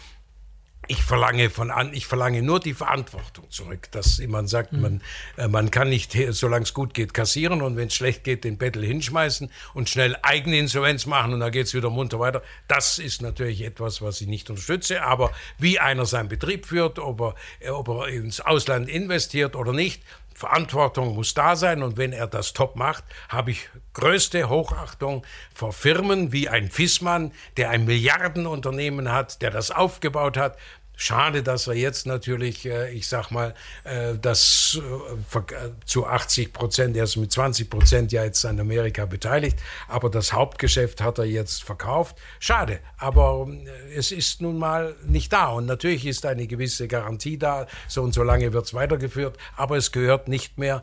[0.89, 4.81] ich verlange von an, ich verlange nur die Verantwortung zurück, dass man sagt, mhm.
[4.81, 5.03] man,
[5.37, 8.59] äh, man kann nicht, solange es gut geht, kassieren und wenn es schlecht geht, den
[8.59, 12.43] Bettel hinschmeißen und schnell eigene Insolvenz machen und dann geht es wieder munter weiter.
[12.67, 17.21] Das ist natürlich etwas, was ich nicht unterstütze, aber wie einer seinen Betrieb führt, ob
[17.21, 20.03] er, äh, ob er ins Ausland investiert oder nicht,
[20.43, 25.25] Verantwortung muss da sein und wenn er das top macht, habe ich größte Hochachtung
[25.55, 30.59] vor Firmen wie ein Fissmann, der ein Milliardenunternehmen hat, der das aufgebaut hat,
[30.97, 36.97] Schade, dass er jetzt natürlich, äh, ich sag mal, äh, das äh, zu 80 Prozent,
[36.97, 41.25] er ist mit 20 Prozent ja jetzt an Amerika beteiligt, aber das Hauptgeschäft hat er
[41.25, 42.17] jetzt verkauft.
[42.39, 43.49] Schade, aber
[43.97, 48.13] es ist nun mal nicht da und natürlich ist eine gewisse Garantie da, so und
[48.13, 50.83] so lange wird es weitergeführt, aber es gehört nicht mehr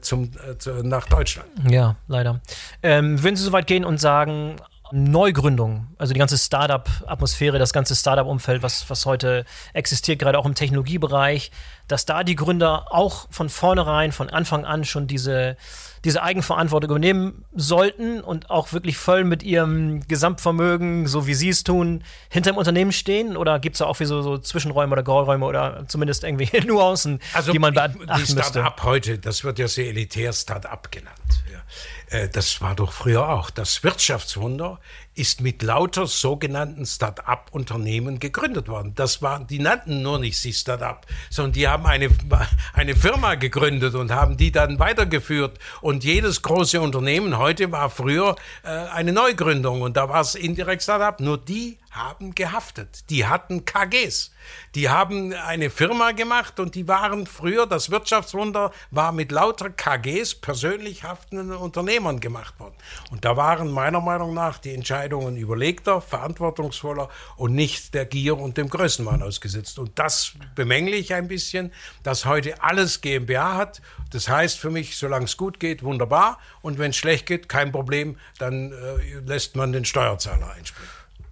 [0.00, 0.30] zum,
[0.82, 1.48] nach Deutschland.
[1.68, 2.40] Ja, leider.
[2.82, 4.56] Ähm, würden Sie so weit gehen und sagen,
[4.92, 10.54] Neugründung, also die ganze Startup-Atmosphäre, das ganze Startup-Umfeld, was, was heute existiert, gerade auch im
[10.54, 11.50] Technologiebereich,
[11.88, 15.56] dass da die Gründer auch von vornherein, von Anfang an schon diese,
[16.04, 21.64] diese Eigenverantwortung übernehmen sollten und auch wirklich voll mit ihrem Gesamtvermögen, so wie sie es
[21.64, 23.36] tun, hinter dem Unternehmen stehen?
[23.36, 27.20] Oder gibt es da auch wie so, so Zwischenräume oder Grauräume oder zumindest irgendwie Nuancen,
[27.32, 28.42] also die man beachten die müsste?
[28.42, 31.42] Start-up heute, das wird ja sehr elitär Start-up genannt.
[31.50, 31.58] Ja.
[32.10, 33.50] Äh, das war doch früher auch.
[33.50, 34.80] Das Wirtschaftswunder
[35.18, 38.92] ist mit lauter sogenannten Start-up-Unternehmen gegründet worden.
[38.94, 42.08] Das waren, die nannten nur nicht sich Start-up, sondern die haben eine,
[42.72, 45.58] eine Firma gegründet und haben die dann weitergeführt.
[45.80, 50.84] Und jedes große Unternehmen heute war früher äh, eine Neugründung und da war es indirekt
[50.84, 51.18] Start-up.
[51.20, 53.10] Nur die haben gehaftet.
[53.10, 54.30] Die hatten KGs.
[54.74, 60.36] Die haben eine Firma gemacht und die waren früher, das Wirtschaftswunder war mit lauter KGs,
[60.36, 62.76] persönlich haftenden Unternehmern gemacht worden.
[63.10, 68.56] Und da waren meiner Meinung nach die Entscheidungen überlegter, verantwortungsvoller und nicht der Gier und
[68.56, 69.78] dem Größenwahn ausgesetzt.
[69.78, 73.80] Und das bemängle ich ein bisschen, dass heute alles GmbH hat.
[74.10, 76.38] Das heißt für mich, solange es gut geht, wunderbar.
[76.62, 80.90] Und wenn es schlecht geht, kein Problem, dann äh, lässt man den Steuerzahler einspringen.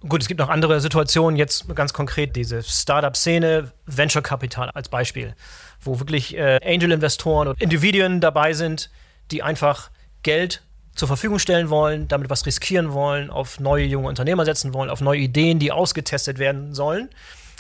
[0.09, 5.35] Gut, es gibt noch andere Situationen, jetzt ganz konkret diese Startup-Szene, Venture Capital als Beispiel,
[5.81, 8.91] wo wirklich äh, Angel-Investoren und Individuen dabei sind,
[9.31, 9.91] die einfach
[10.23, 10.63] Geld
[10.97, 15.01] zur Verfügung stellen wollen, damit was riskieren wollen, auf neue junge Unternehmer setzen wollen, auf
[15.01, 17.11] neue Ideen, die ausgetestet werden sollen,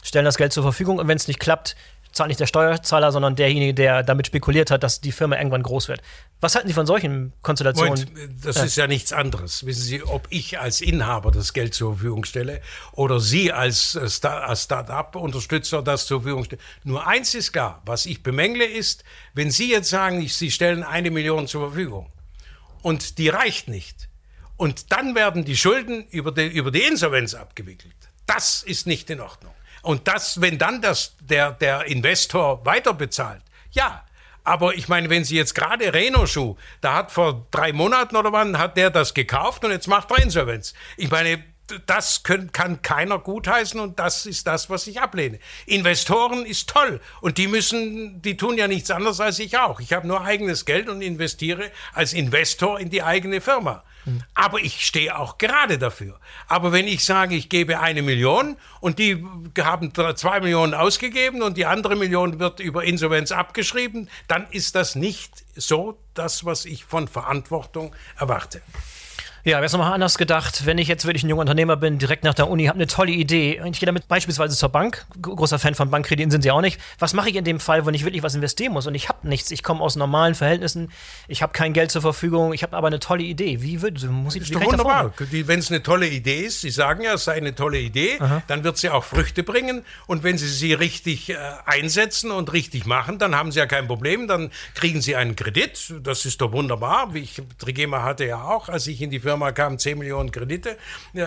[0.02, 1.76] stellen das Geld zur Verfügung und wenn es nicht klappt,
[2.12, 5.88] zahlt nicht der Steuerzahler, sondern derjenige, der damit spekuliert hat, dass die Firma irgendwann groß
[5.88, 6.00] wird.
[6.40, 8.06] Was halten Sie von solchen Konstellationen?
[8.10, 9.66] Moment, das ist ja nichts anderes.
[9.66, 14.08] Wissen Sie, ob ich als Inhaber das Geld zur Verfügung stelle oder Sie als äh,
[14.08, 16.62] Start-up-Unterstützer das zur Verfügung stellen.
[16.84, 19.04] Nur eins ist klar, was ich bemängle ist,
[19.34, 22.08] wenn Sie jetzt sagen, Sie stellen eine Million zur Verfügung
[22.86, 24.08] und die reicht nicht
[24.56, 27.96] und dann werden die Schulden über die, über die Insolvenz abgewickelt.
[28.26, 29.52] Das ist nicht in Ordnung.
[29.82, 34.04] Und das, wenn dann das, der, der Investor weiter bezahlt, ja.
[34.44, 38.56] Aber ich meine, wenn Sie jetzt gerade Renault-Schuh, da hat vor drei Monaten oder wann,
[38.56, 40.72] hat der das gekauft und jetzt macht er Insolvenz.
[40.96, 41.42] Ich meine,
[41.86, 45.38] das können, kann keiner gutheißen und das ist das, was ich ablehne.
[45.66, 49.80] Investoren ist toll und die müssen, die tun ja nichts anderes als ich auch.
[49.80, 53.82] Ich habe nur eigenes Geld und investiere als Investor in die eigene Firma.
[54.34, 56.20] Aber ich stehe auch gerade dafür.
[56.46, 59.24] Aber wenn ich sage, ich gebe eine Million und die
[59.58, 64.94] haben zwei Millionen ausgegeben und die andere Million wird über Insolvenz abgeschrieben, dann ist das
[64.94, 68.62] nicht so das, was ich von Verantwortung erwarte.
[69.46, 72.24] Ja, wäre es nochmal anders gedacht, wenn ich jetzt wirklich ein junger Unternehmer bin, direkt
[72.24, 75.60] nach der Uni, habe eine tolle Idee und ich gehe damit beispielsweise zur Bank, großer
[75.60, 76.80] Fan von Bankkrediten sind sie auch nicht.
[76.98, 79.28] Was mache ich in dem Fall, wenn ich wirklich was investieren muss und ich habe
[79.28, 80.90] nichts, ich komme aus normalen Verhältnissen,
[81.28, 83.62] ich habe kein Geld zur Verfügung, ich habe aber eine tolle Idee.
[83.62, 85.12] Wie würde muss ich das ist doch wunderbar.
[85.16, 88.42] Wenn es eine tolle Idee ist, Sie sagen ja, es sei eine tolle Idee, Aha.
[88.48, 91.36] dann wird sie auch Früchte bringen und wenn Sie sie richtig äh,
[91.66, 95.94] einsetzen und richtig machen, dann haben Sie ja kein Problem, dann kriegen Sie einen Kredit,
[96.02, 97.14] das ist doch wunderbar.
[97.14, 100.30] Wie ich Trigema hatte ja auch, als ich in die Firma Firma kamen 10 Millionen
[100.30, 100.78] Kredite,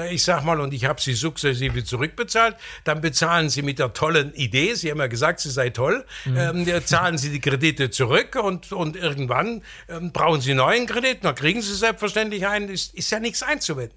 [0.10, 2.56] ich sag mal, und ich habe sie sukzessive zurückbezahlt.
[2.86, 6.66] Dann bezahlen sie mit der tollen Idee, Sie haben ja gesagt, sie sei toll, mhm.
[6.68, 11.36] ähm, zahlen sie die Kredite zurück und, und irgendwann ähm, brauchen sie neuen Kredit, dann
[11.36, 13.96] kriegen sie selbstverständlich einen, ist, ist ja nichts einzuwenden.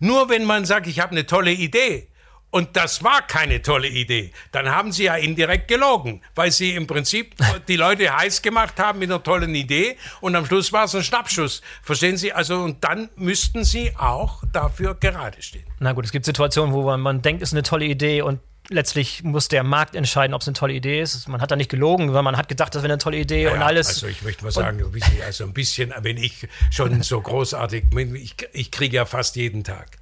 [0.00, 2.08] Nur wenn man sagt, ich habe eine tolle Idee,
[2.52, 4.30] und das war keine tolle Idee.
[4.52, 7.34] Dann haben sie ja indirekt gelogen, weil sie im Prinzip
[7.68, 11.02] die Leute heiß gemacht haben mit einer tollen Idee und am Schluss war es ein
[11.02, 11.62] Schnappschuss.
[11.82, 12.32] Verstehen Sie?
[12.32, 15.64] Also, und dann müssten sie auch dafür gerade stehen.
[15.80, 18.40] Na gut, es gibt Situationen, wo man, man denkt, es ist eine tolle Idee und
[18.68, 21.26] letztlich muss der Markt entscheiden, ob es eine tolle Idee ist.
[21.28, 23.56] Man hat da nicht gelogen, weil man hat gedacht, das wäre eine tolle Idee naja,
[23.56, 23.88] und alles.
[23.88, 24.84] Also ich möchte mal sagen,
[25.24, 27.84] also ein bisschen, wenn ich schon so großartig,
[28.14, 30.01] ich, ich kriege ja fast jeden Tag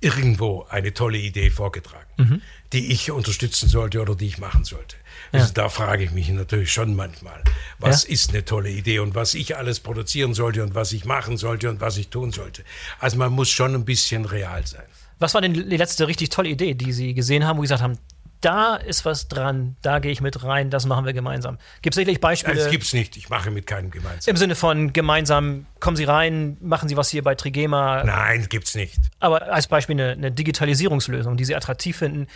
[0.00, 2.42] irgendwo eine tolle Idee vorgetragen, mhm.
[2.72, 4.96] die ich unterstützen sollte oder die ich machen sollte.
[5.32, 5.52] Also ja.
[5.52, 7.42] da frage ich mich natürlich schon manchmal,
[7.78, 8.10] was ja.
[8.10, 11.68] ist eine tolle Idee und was ich alles produzieren sollte und was ich machen sollte
[11.70, 12.64] und was ich tun sollte.
[12.98, 14.86] Also man muss schon ein bisschen real sein.
[15.18, 17.82] Was war denn die letzte richtig tolle Idee, die Sie gesehen haben, wo Sie gesagt
[17.82, 17.98] haben,
[18.40, 21.58] da ist was dran, da gehe ich mit rein, das machen wir gemeinsam.
[21.82, 22.56] Gibt es sicherlich Beispiele?
[22.56, 24.30] Das gibt es nicht, ich mache mit keinem gemeinsam.
[24.30, 28.04] Im Sinne von gemeinsam, kommen Sie rein, machen Sie was hier bei Trigema?
[28.04, 28.98] Nein, gibt es nicht.
[29.18, 32.28] Aber als Beispiel eine, eine, Digitalisierungslösung, die Sie attraktiv finden,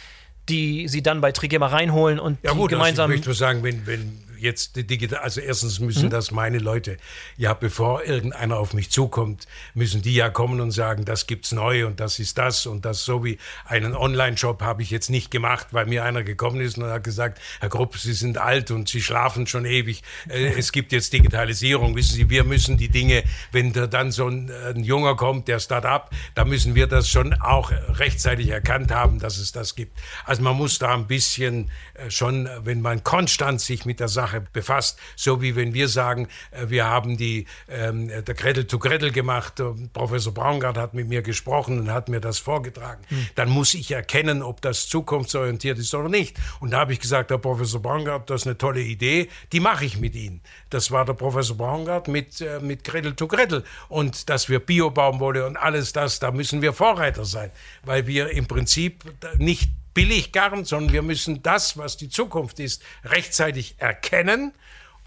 [0.49, 3.11] die Sie dann bei Trigema reinholen und ja, gut, gemeinsam.
[3.11, 6.11] Also ich möchte sagen, wenn, wenn jetzt die digital, also erstens müssen mhm.
[6.11, 6.97] das meine Leute,
[7.37, 11.87] ja, bevor irgendeiner auf mich zukommt, müssen die ja kommen und sagen, das gibt's neu
[11.87, 15.69] und das ist das und das so wie einen Online-Shop habe ich jetzt nicht gemacht,
[15.73, 19.03] weil mir einer gekommen ist und hat gesagt, Herr Grupp, Sie sind alt und Sie
[19.03, 20.03] schlafen schon ewig.
[20.29, 21.97] Äh, es gibt jetzt Digitalisierung.
[21.97, 25.61] Wissen Sie, wir müssen die Dinge, wenn da dann so ein, ein Junger kommt, der
[25.61, 29.99] Start-up, da müssen wir das schon auch rechtzeitig erkannt haben, dass es das gibt.
[30.25, 34.24] Also man muss da ein bisschen äh, schon, wenn man konstant sich mit der Sache
[34.25, 34.99] Sache befasst.
[35.17, 39.63] So wie wenn wir sagen, äh, wir haben die, ähm, der Gretel to Gretel gemacht,
[39.93, 43.03] Professor Braungart hat mit mir gesprochen und hat mir das vorgetragen.
[43.11, 43.27] Mhm.
[43.35, 46.37] Dann muss ich erkennen, ob das zukunftsorientiert ist oder nicht.
[46.61, 49.85] Und da habe ich gesagt, Herr Professor Braungart, das ist eine tolle Idee, die mache
[49.85, 50.41] ich mit Ihnen.
[50.71, 53.63] Das war der Professor Braungart mit, äh, mit Gretel to Gretel.
[53.89, 57.51] Und dass wir Bio-Baumwolle und alles das, da müssen wir Vorreiter sein,
[57.83, 59.05] weil wir im Prinzip
[59.39, 64.53] nicht Billiggarn, sondern wir müssen das, was die Zukunft ist, rechtzeitig erkennen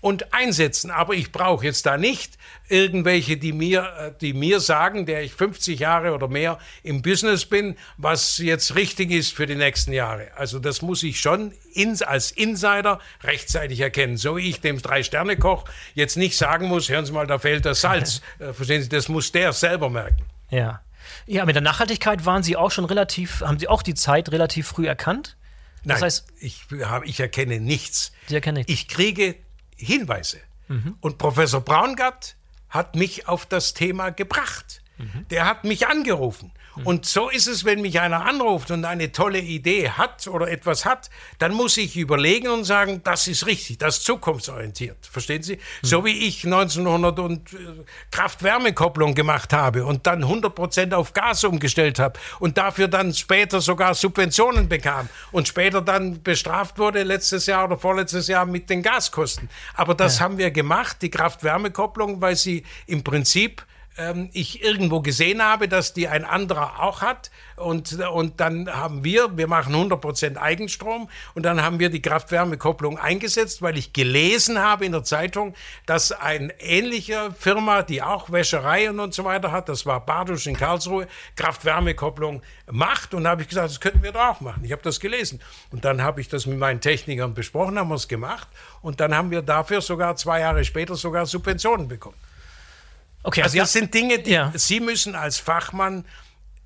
[0.02, 0.92] und einsetzen.
[0.92, 2.38] Aber ich brauche jetzt da nicht
[2.70, 7.46] irgendwelche, die mir, äh, die mir sagen, der ich 50 Jahre oder mehr im Business
[7.46, 10.30] bin, was jetzt richtig ist für die nächsten Jahre.
[10.36, 14.18] Also das muss ich schon ins, als Insider rechtzeitig erkennen.
[14.18, 15.66] So wie ich dem Drei-Sterne-Koch
[15.96, 18.22] jetzt nicht sagen muss, hören Sie mal, da fehlt das Salz.
[18.40, 20.24] Äh, verstehen Sie, das muss der selber merken.
[20.50, 20.82] Ja.
[21.26, 24.68] Ja, mit der Nachhaltigkeit waren Sie auch schon relativ, haben Sie auch die Zeit relativ
[24.68, 25.38] früh erkannt?
[25.84, 26.66] Das Nein, heißt, ich,
[27.04, 28.12] ich erkenne nichts.
[28.28, 28.72] Sie erkennen nichts.
[28.72, 29.36] Ich kriege
[29.76, 30.40] Hinweise.
[30.68, 30.98] Mhm.
[31.02, 32.36] Und Professor Braungart
[32.70, 34.82] hat mich auf das Thema gebracht.
[34.98, 35.28] Mhm.
[35.30, 36.52] Der hat mich angerufen
[36.84, 40.86] Und so ist es, wenn mich einer anruft und eine tolle Idee hat oder etwas
[40.86, 41.10] hat,
[41.40, 44.98] dann muss ich überlegen und sagen, das ist richtig, das ist zukunftsorientiert.
[45.06, 45.56] Verstehen Sie?
[45.56, 45.60] Mhm.
[45.82, 47.58] So wie ich 1900 und äh,
[48.12, 53.62] Kraft-Wärme-Kopplung gemacht habe und dann 100 Prozent auf Gas umgestellt habe und dafür dann später
[53.62, 58.82] sogar Subventionen bekam und später dann bestraft wurde letztes Jahr oder vorletztes Jahr mit den
[58.82, 59.50] Gaskosten.
[59.76, 60.26] Aber das ja.
[60.26, 63.66] haben wir gemacht, die Kraft-Wärme-Kopplung, weil sie im Prinzip
[63.98, 67.32] ähm, ich irgendwo gesehen habe, dass die ein anderer auch hat.
[67.56, 73.00] Und, und dann haben wir, wir machen 100% Eigenstrom und dann haben wir die Kraft-Wärme-Kopplung
[73.00, 75.56] eingesetzt, weil ich gelesen habe in der Zeitung,
[75.88, 80.56] dass ein ähnlicher Firma, die auch Wäschereien und so weiter hat, das war Badusch in
[80.56, 83.16] Karlsruhe, Kraft-Wärme-Kopplung macht.
[83.16, 84.64] Und da habe ich gesagt, das könnten wir doch auch machen.
[84.64, 85.40] Ich habe das gelesen.
[85.72, 88.48] Und dann habe ich das mit meinen Technikern besprochen, haben wir es gemacht.
[88.82, 92.18] Und dann haben wir dafür sogar zwei Jahre später sogar Subventionen bekommen.
[93.28, 94.54] Okay, also, also das sind Dinge, die ja.
[94.56, 96.06] Sie müssen als Fachmann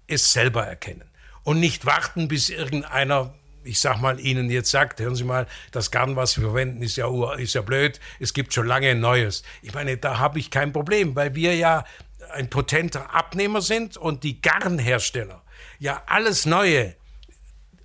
[0.05, 1.09] es selber erkennen
[1.41, 3.34] und nicht warten, bis irgendeiner
[3.64, 6.95] ich sag mal, Ihnen jetzt sagt, hören Sie mal, das Garn, was wir verwenden, ist
[6.95, 9.43] ja, ist ja blöd, es gibt schon lange ein neues.
[9.62, 11.86] Ich meine, da habe ich kein Problem, weil wir ja
[12.34, 15.43] ein potenter Abnehmer sind und die Garnhersteller
[15.78, 16.95] ja alles Neue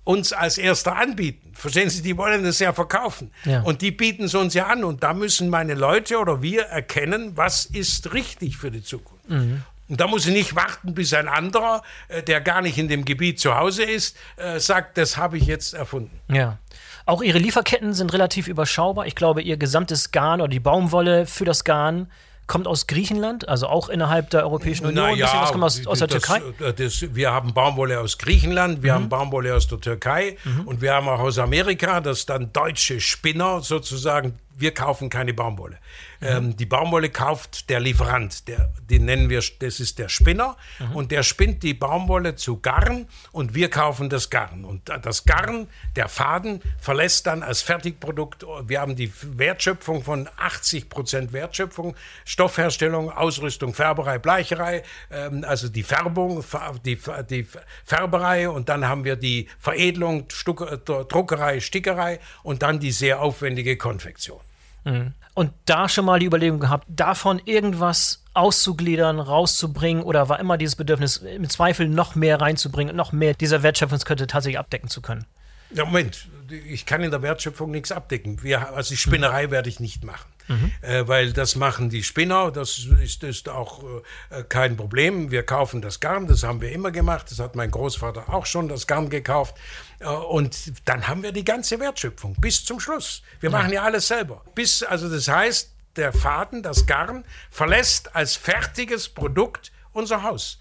[0.03, 1.46] uns als Erster anbieten.
[1.57, 3.31] Verstehen Sie, die wollen es ja verkaufen.
[3.43, 3.61] Ja.
[3.61, 4.83] Und die bieten es uns ja an.
[4.83, 9.27] Und da müssen meine Leute oder wir erkennen, was ist richtig für die Zukunft.
[9.27, 9.63] Mhm.
[9.89, 13.05] Und da muss ich nicht warten, bis ein anderer, äh, der gar nicht in dem
[13.05, 16.19] Gebiet zu Hause ist, äh, sagt, das habe ich jetzt erfunden.
[16.29, 16.59] Ja.
[17.05, 19.07] Auch Ihre Lieferketten sind relativ überschaubar.
[19.07, 22.11] Ich glaube, Ihr gesamtes Garn oder die Baumwolle für das Garn
[22.47, 25.05] kommt aus Griechenland, also auch innerhalb der Europäischen Union.
[25.11, 26.41] Na ja, was kommt aus, aus der das, Türkei?
[26.65, 28.95] Äh, das, wir haben Baumwolle aus Griechenland, wir mhm.
[28.95, 30.61] haben Baumwolle aus der Türkei mhm.
[30.67, 35.77] und wir haben auch aus Amerika, das dann deutsche Spinner sozusagen wir kaufen keine Baumwolle.
[36.19, 36.27] Mhm.
[36.27, 40.95] Ähm, die Baumwolle kauft der Lieferant, der, den nennen wir, das ist der Spinner mhm.
[40.95, 44.65] und der spinnt die Baumwolle zu Garn und wir kaufen das Garn.
[44.65, 50.89] Und das Garn, der Faden, verlässt dann als Fertigprodukt, wir haben die Wertschöpfung von 80
[50.89, 51.95] Prozent Wertschöpfung,
[52.25, 56.43] Stoffherstellung, Ausrüstung, Färberei, Bleicherei, ähm, also die Färbung,
[56.83, 56.97] die,
[57.29, 57.47] die
[57.85, 63.21] Färberei und dann haben wir die Veredelung, Stuck, äh, Druckerei, Stickerei und dann die sehr
[63.21, 64.39] aufwendige Konfektion.
[64.87, 65.13] Mhm.
[65.33, 70.75] Und da schon mal die Überlegung gehabt, davon irgendwas auszugliedern, rauszubringen oder war immer dieses
[70.75, 75.25] Bedürfnis, im Zweifel noch mehr reinzubringen, noch mehr dieser Wertschöpfungskette tatsächlich abdecken zu können?
[75.71, 78.41] Ja, Moment, ich kann in der Wertschöpfung nichts abdecken.
[78.41, 79.51] Wir, also die Spinnerei mhm.
[79.51, 80.31] werde ich nicht machen.
[80.47, 80.71] Mhm.
[80.81, 83.83] Äh, weil das machen die Spinner, das ist, ist auch
[84.29, 85.29] äh, kein Problem.
[85.29, 88.69] Wir kaufen das Garn, das haben wir immer gemacht, das hat mein Großvater auch schon
[88.69, 89.55] das Garn gekauft.
[89.99, 93.21] Äh, und dann haben wir die ganze Wertschöpfung bis zum Schluss.
[93.39, 94.43] Wir machen ja alles selber.
[94.55, 100.59] Bis, also das heißt, der Faden, das Garn, verlässt als fertiges Produkt unser Haus.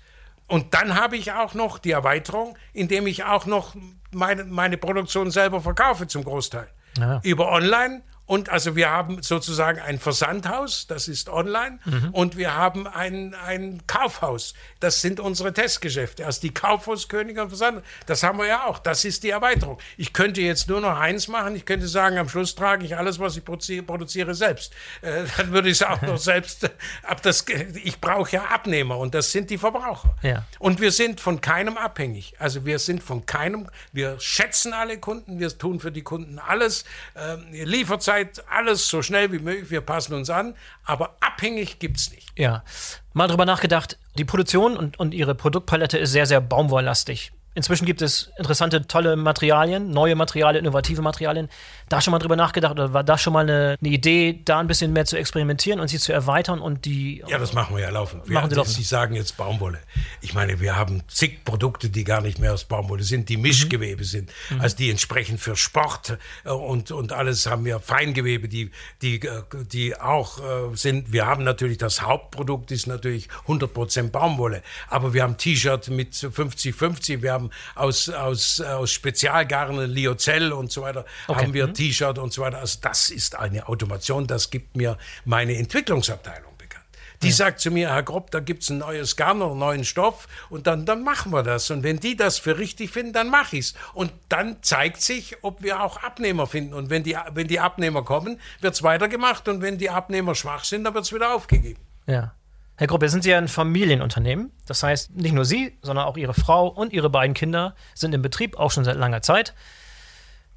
[0.48, 3.74] Und dann habe ich auch noch die Erweiterung, indem ich auch noch
[4.12, 6.68] meine, meine Produktion selber verkaufe zum Großteil.
[6.98, 7.20] Ja.
[7.22, 12.10] Über Online und also wir haben sozusagen ein Versandhaus, das ist online, mhm.
[12.10, 14.54] und wir haben ein, ein Kaufhaus.
[14.80, 16.26] Das sind unsere Testgeschäfte.
[16.26, 18.80] Also die Kaufhauskönige und Versand, das haben wir ja auch.
[18.80, 19.78] Das ist die Erweiterung.
[19.96, 21.54] Ich könnte jetzt nur noch eins machen.
[21.54, 24.72] Ich könnte sagen, am Schluss trage ich alles, was ich produziere, produziere selbst.
[25.02, 26.68] Äh, dann würde ich es auch noch selbst.
[27.04, 27.44] Ab das,
[27.84, 30.16] ich brauche ja Abnehmer und das sind die Verbraucher.
[30.22, 30.44] Ja.
[30.58, 32.34] Und wir sind von keinem abhängig.
[32.40, 33.68] Also wir sind von keinem.
[33.92, 35.38] Wir schätzen alle Kunden.
[35.38, 36.84] Wir tun für die Kunden alles.
[37.14, 40.54] Äh, Lieferzeit Zeit, alles so schnell wie möglich, wir passen uns an,
[40.84, 42.28] aber abhängig gibt es nicht.
[42.36, 42.64] Ja,
[43.12, 47.32] mal drüber nachgedacht, die Produktion und, und ihre Produktpalette ist sehr, sehr baumwolllastig.
[47.56, 51.48] Inzwischen gibt es interessante, tolle Materialien, neue Materialien, innovative Materialien.
[51.88, 54.66] Da schon mal drüber nachgedacht oder war das schon mal eine, eine, Idee, da ein
[54.66, 57.24] bisschen mehr zu experimentieren und sie zu erweitern und die.
[57.26, 58.28] Ja, das machen wir ja laufend.
[58.28, 58.76] Wir machen Sie, laufend.
[58.76, 59.78] Sie sagen jetzt Baumwolle.
[60.20, 64.02] Ich meine, wir haben zig Produkte, die gar nicht mehr aus Baumwolle sind, die Mischgewebe
[64.02, 64.06] mhm.
[64.06, 64.30] sind.
[64.50, 64.60] Mhm.
[64.60, 69.42] Also die entsprechen für Sport äh, und, und alles haben wir Feingewebe, die, die, äh,
[69.72, 71.10] die auch äh, sind.
[71.10, 74.62] Wir haben natürlich das Hauptprodukt ist natürlich 100% Baumwolle.
[74.88, 80.72] Aber wir haben T-Shirt mit 50-50, wir haben haben aus, aus, aus Spezialgarnen, Liozell und
[80.72, 81.42] so weiter, okay.
[81.42, 81.74] haben wir mhm.
[81.74, 82.58] T-Shirt und so weiter.
[82.58, 86.56] Also das ist eine Automation, das gibt mir meine Entwicklungsabteilung.
[86.58, 86.84] bekannt.
[87.22, 87.34] Die ja.
[87.34, 90.28] sagt zu mir, Herr Grob, da gibt es ein neues Garn oder einen neuen Stoff
[90.50, 91.70] und dann, dann machen wir das.
[91.70, 93.74] Und wenn die das für richtig finden, dann mache ich es.
[93.94, 96.74] Und dann zeigt sich, ob wir auch Abnehmer finden.
[96.74, 99.48] Und wenn die, wenn die Abnehmer kommen, wird es weitergemacht.
[99.48, 101.80] Und wenn die Abnehmer schwach sind, dann wird es wieder aufgegeben.
[102.06, 102.35] Ja.
[102.78, 104.52] Herr Gruppe, sind Sie ja ein Familienunternehmen.
[104.66, 108.20] Das heißt, nicht nur Sie, sondern auch Ihre Frau und Ihre beiden Kinder sind im
[108.20, 109.54] Betrieb, auch schon seit langer Zeit.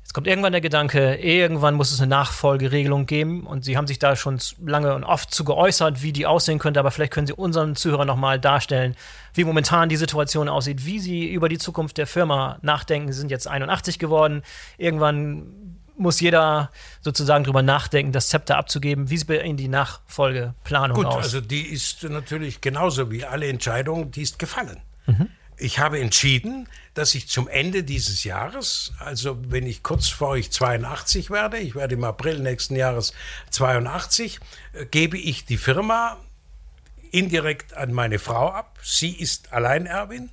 [0.09, 3.99] Es kommt irgendwann der Gedanke, irgendwann muss es eine Nachfolgeregelung geben und Sie haben sich
[3.99, 7.33] da schon lange und oft zu geäußert, wie die aussehen könnte, aber vielleicht können Sie
[7.33, 8.95] unseren Zuhörern nochmal darstellen,
[9.35, 13.13] wie momentan die Situation aussieht, wie Sie über die Zukunft der Firma nachdenken.
[13.13, 14.41] Sie sind jetzt 81 geworden.
[14.79, 16.71] Irgendwann muss jeder
[17.01, 19.09] sozusagen drüber nachdenken, das Zepter abzugeben.
[19.09, 21.15] Wie sieht bei Ihnen die Nachfolgeplanung Gut, aus?
[21.15, 24.81] Gut, also die ist natürlich genauso wie alle Entscheidungen, die ist gefallen.
[25.05, 25.29] Mhm
[25.59, 30.51] ich habe entschieden, dass ich zum Ende dieses Jahres, also wenn ich kurz vor ich
[30.51, 33.13] 82 werde, ich werde im April nächsten Jahres
[33.51, 34.39] 82,
[34.73, 36.17] äh, gebe ich die Firma
[37.11, 38.79] indirekt an meine Frau ab.
[38.83, 40.29] Sie ist Alleinerbin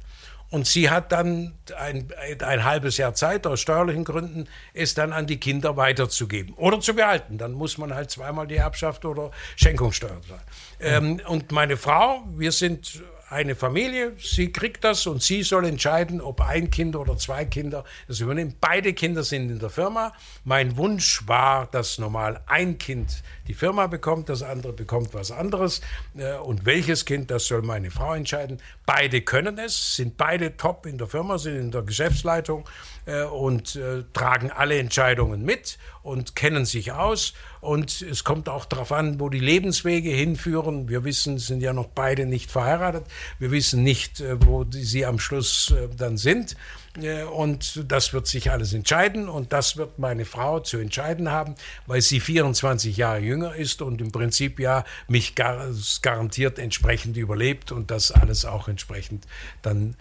[0.51, 5.27] und sie hat dann ein, ein, halbes Jahr Zeit, aus steuerlichen Gründen, es dann an
[5.27, 7.39] die Kinder weiterzugeben oder zu behalten.
[7.39, 10.41] Dann muss man halt zweimal die Erbschaft oder Schenkungssteuer zahlen.
[10.81, 16.21] Ähm, und meine Frau, wir sind eine Familie, sie kriegt das und sie soll entscheiden,
[16.21, 18.55] ob ein Kind oder zwei Kinder das übernehmen.
[18.61, 20.13] Beide Kinder sind in der Firma.
[20.45, 25.81] Mein Wunsch war, dass normal ein Kind die Firma bekommt, das andere bekommt was anderes.
[26.17, 28.63] Äh, und welches Kind, das soll meine Frau entscheiden.
[28.85, 32.69] Beide können es, sind beide top in der Firma, sind in der Geschäftsleitung
[33.07, 37.33] äh, und äh, tragen alle Entscheidungen mit und kennen sich aus.
[37.61, 40.89] Und es kommt auch darauf an, wo die Lebenswege hinführen.
[40.89, 43.05] Wir wissen, sind ja noch beide nicht verheiratet.
[43.39, 46.57] Wir wissen nicht, äh, wo sie am Schluss äh, dann sind.
[47.01, 49.29] Äh, und das wird sich alles entscheiden.
[49.29, 51.55] Und das wird meine Frau zu entscheiden haben,
[51.87, 57.91] weil sie 24 Jahre jünger ist und im Prinzip ja mich garantiert entsprechend überlebt und
[57.91, 59.27] das alles auch entsprechend
[59.63, 59.97] dann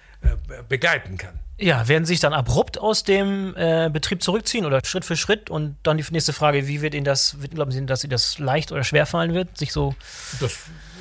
[0.70, 1.40] begleiten kann.
[1.58, 5.50] Ja, werden Sie sich dann abrupt aus dem äh, Betrieb zurückziehen oder Schritt für Schritt?
[5.50, 8.74] Und dann die nächste Frage, wie wird Ihnen das, glauben Sie, dass Ihnen das leicht
[8.74, 9.96] oder schwer fallen wird, sich so.
[10.42, 10.58] Das,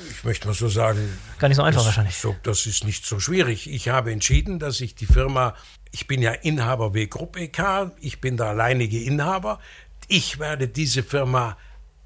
[0.09, 1.17] ich möchte mal so sagen.
[1.39, 2.15] Gar nicht so einfach das, wahrscheinlich.
[2.15, 3.69] So, das ist nicht so schwierig.
[3.69, 5.55] Ich habe entschieden, dass ich die Firma,
[5.95, 9.59] ich bin ja Inhaber W Group EK, ich bin der alleinige Inhaber.
[10.09, 11.57] Ich werde diese Firma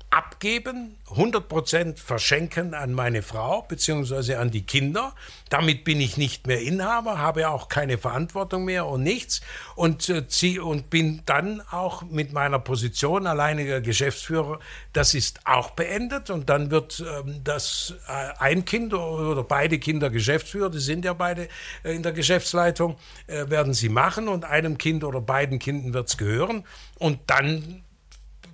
[0.10, 4.36] abgeben, 100% verschenken an meine Frau bzw.
[4.36, 5.14] an die Kinder.
[5.50, 9.42] Damit bin ich nicht mehr Inhaber, habe auch keine Verantwortung mehr und nichts
[9.76, 14.60] und, äh, und bin dann auch mit meiner Position alleiniger Geschäftsführer,
[14.94, 20.10] das ist auch beendet und dann wird ähm, das äh, ein Kind oder beide Kinder
[20.10, 21.50] Geschäftsführer, die sind ja beide
[21.84, 22.98] äh, in der Geschäftsleitung,
[23.28, 26.64] äh, werden sie machen und einem Kind oder beiden Kindern wird es gehören
[26.98, 27.84] und dann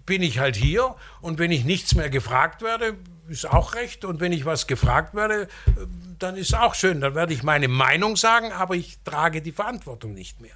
[0.05, 2.95] bin ich halt hier und wenn ich nichts mehr gefragt werde,
[3.27, 4.05] ist auch recht.
[4.05, 5.47] Und wenn ich was gefragt werde,
[6.19, 7.01] dann ist auch schön.
[7.01, 10.55] Dann werde ich meine Meinung sagen, aber ich trage die Verantwortung nicht mehr.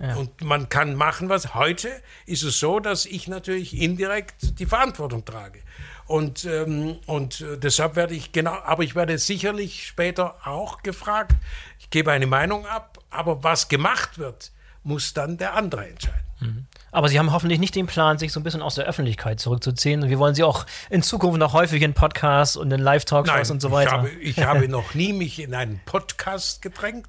[0.00, 0.14] Ja.
[0.14, 1.90] Und man kann machen, was heute
[2.24, 5.60] ist es so, dass ich natürlich indirekt die Verantwortung trage.
[6.06, 11.34] Und, ähm, und äh, deshalb werde ich genau, aber ich werde sicherlich später auch gefragt.
[11.80, 14.52] Ich gebe eine Meinung ab, aber was gemacht wird,
[14.84, 16.26] muss dann der andere entscheiden.
[16.40, 16.66] Mhm.
[16.90, 20.08] Aber Sie haben hoffentlich nicht den Plan, sich so ein bisschen aus der Öffentlichkeit zurückzuziehen.
[20.08, 23.70] Wir wollen Sie auch in Zukunft noch häufig in Podcasts und in Live-Talkshows und so
[23.70, 23.90] weiter.
[23.90, 27.08] Ich habe, ich habe noch nie mich in einen Podcast gedrängt.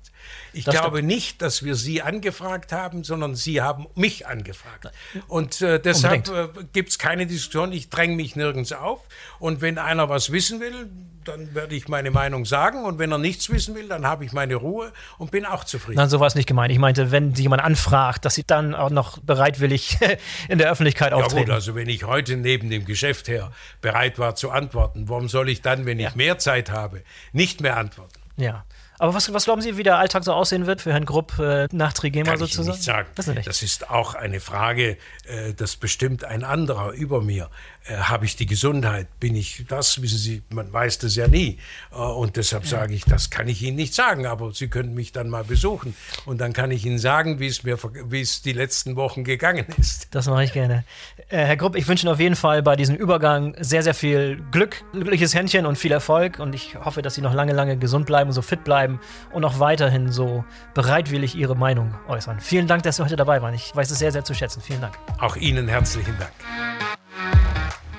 [0.53, 1.07] Ich das glaube stimmt.
[1.07, 4.91] nicht, dass wir Sie angefragt haben, sondern Sie haben mich angefragt.
[5.27, 7.71] Und äh, deshalb äh, gibt es keine Diskussion.
[7.71, 9.01] Ich dränge mich nirgends auf.
[9.39, 10.89] Und wenn einer was wissen will,
[11.29, 12.83] dann werde ich meine Meinung sagen.
[12.83, 15.97] Und wenn er nichts wissen will, dann habe ich meine Ruhe und bin auch zufrieden.
[15.97, 16.71] Nein, so war es nicht gemeint.
[16.71, 19.97] Ich meinte, wenn jemand anfragt, dass Sie dann auch noch bereitwillig
[20.49, 21.37] in der Öffentlichkeit auftreten.
[21.37, 23.51] Ja gut, also wenn ich heute neben dem Geschäft her
[23.81, 26.09] bereit war zu antworten, warum soll ich dann, wenn ja.
[26.09, 28.19] ich mehr Zeit habe, nicht mehr antworten?
[28.37, 28.65] Ja.
[28.99, 31.69] Aber was, was glauben Sie, wie der Alltag so aussehen wird für Herrn Grupp äh,
[31.71, 32.69] nach Trigema Kann sozusagen?
[32.69, 33.09] Ich nicht sagen.
[33.15, 37.49] Das, ist das ist auch eine Frage, äh, das bestimmt ein anderer über mir.
[37.85, 39.07] Äh, Habe ich die Gesundheit?
[39.19, 40.01] Bin ich das?
[40.01, 41.57] Wissen Sie, man weiß das ja nie.
[41.91, 44.25] Äh, und deshalb sage ich, das kann ich Ihnen nicht sagen.
[44.25, 45.95] Aber Sie können mich dann mal besuchen.
[46.25, 47.77] Und dann kann ich Ihnen sagen, wie es mir,
[48.09, 50.07] wie es die letzten Wochen gegangen ist.
[50.11, 50.83] Das mache ich gerne.
[51.29, 54.41] Äh, Herr Grupp, ich wünsche Ihnen auf jeden Fall bei diesem Übergang sehr, sehr viel
[54.51, 56.39] Glück, glückliches Händchen und viel Erfolg.
[56.39, 58.99] Und ich hoffe, dass Sie noch lange, lange gesund bleiben, so fit bleiben
[59.33, 62.39] und auch weiterhin so bereitwillig Ihre Meinung äußern.
[62.39, 63.53] Vielen Dank, dass Sie heute dabei waren.
[63.53, 64.61] Ich weiß es sehr, sehr zu schätzen.
[64.61, 64.97] Vielen Dank.
[65.19, 66.31] Auch Ihnen herzlichen Dank.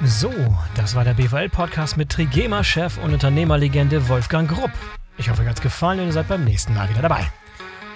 [0.03, 0.32] So,
[0.76, 4.70] das war der BVL-Podcast mit Trigema-Chef und Unternehmerlegende Wolfgang Grupp.
[5.18, 7.26] Ich hoffe, euch hat es gefallen und ihr seid beim nächsten Mal wieder dabei.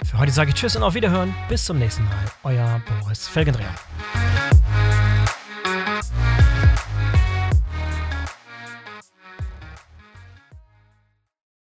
[0.03, 1.33] Für heute sage ich Tschüss und auf Wiederhören.
[1.49, 2.25] Bis zum nächsten Mal.
[2.43, 3.73] Euer Boris Felgendreher.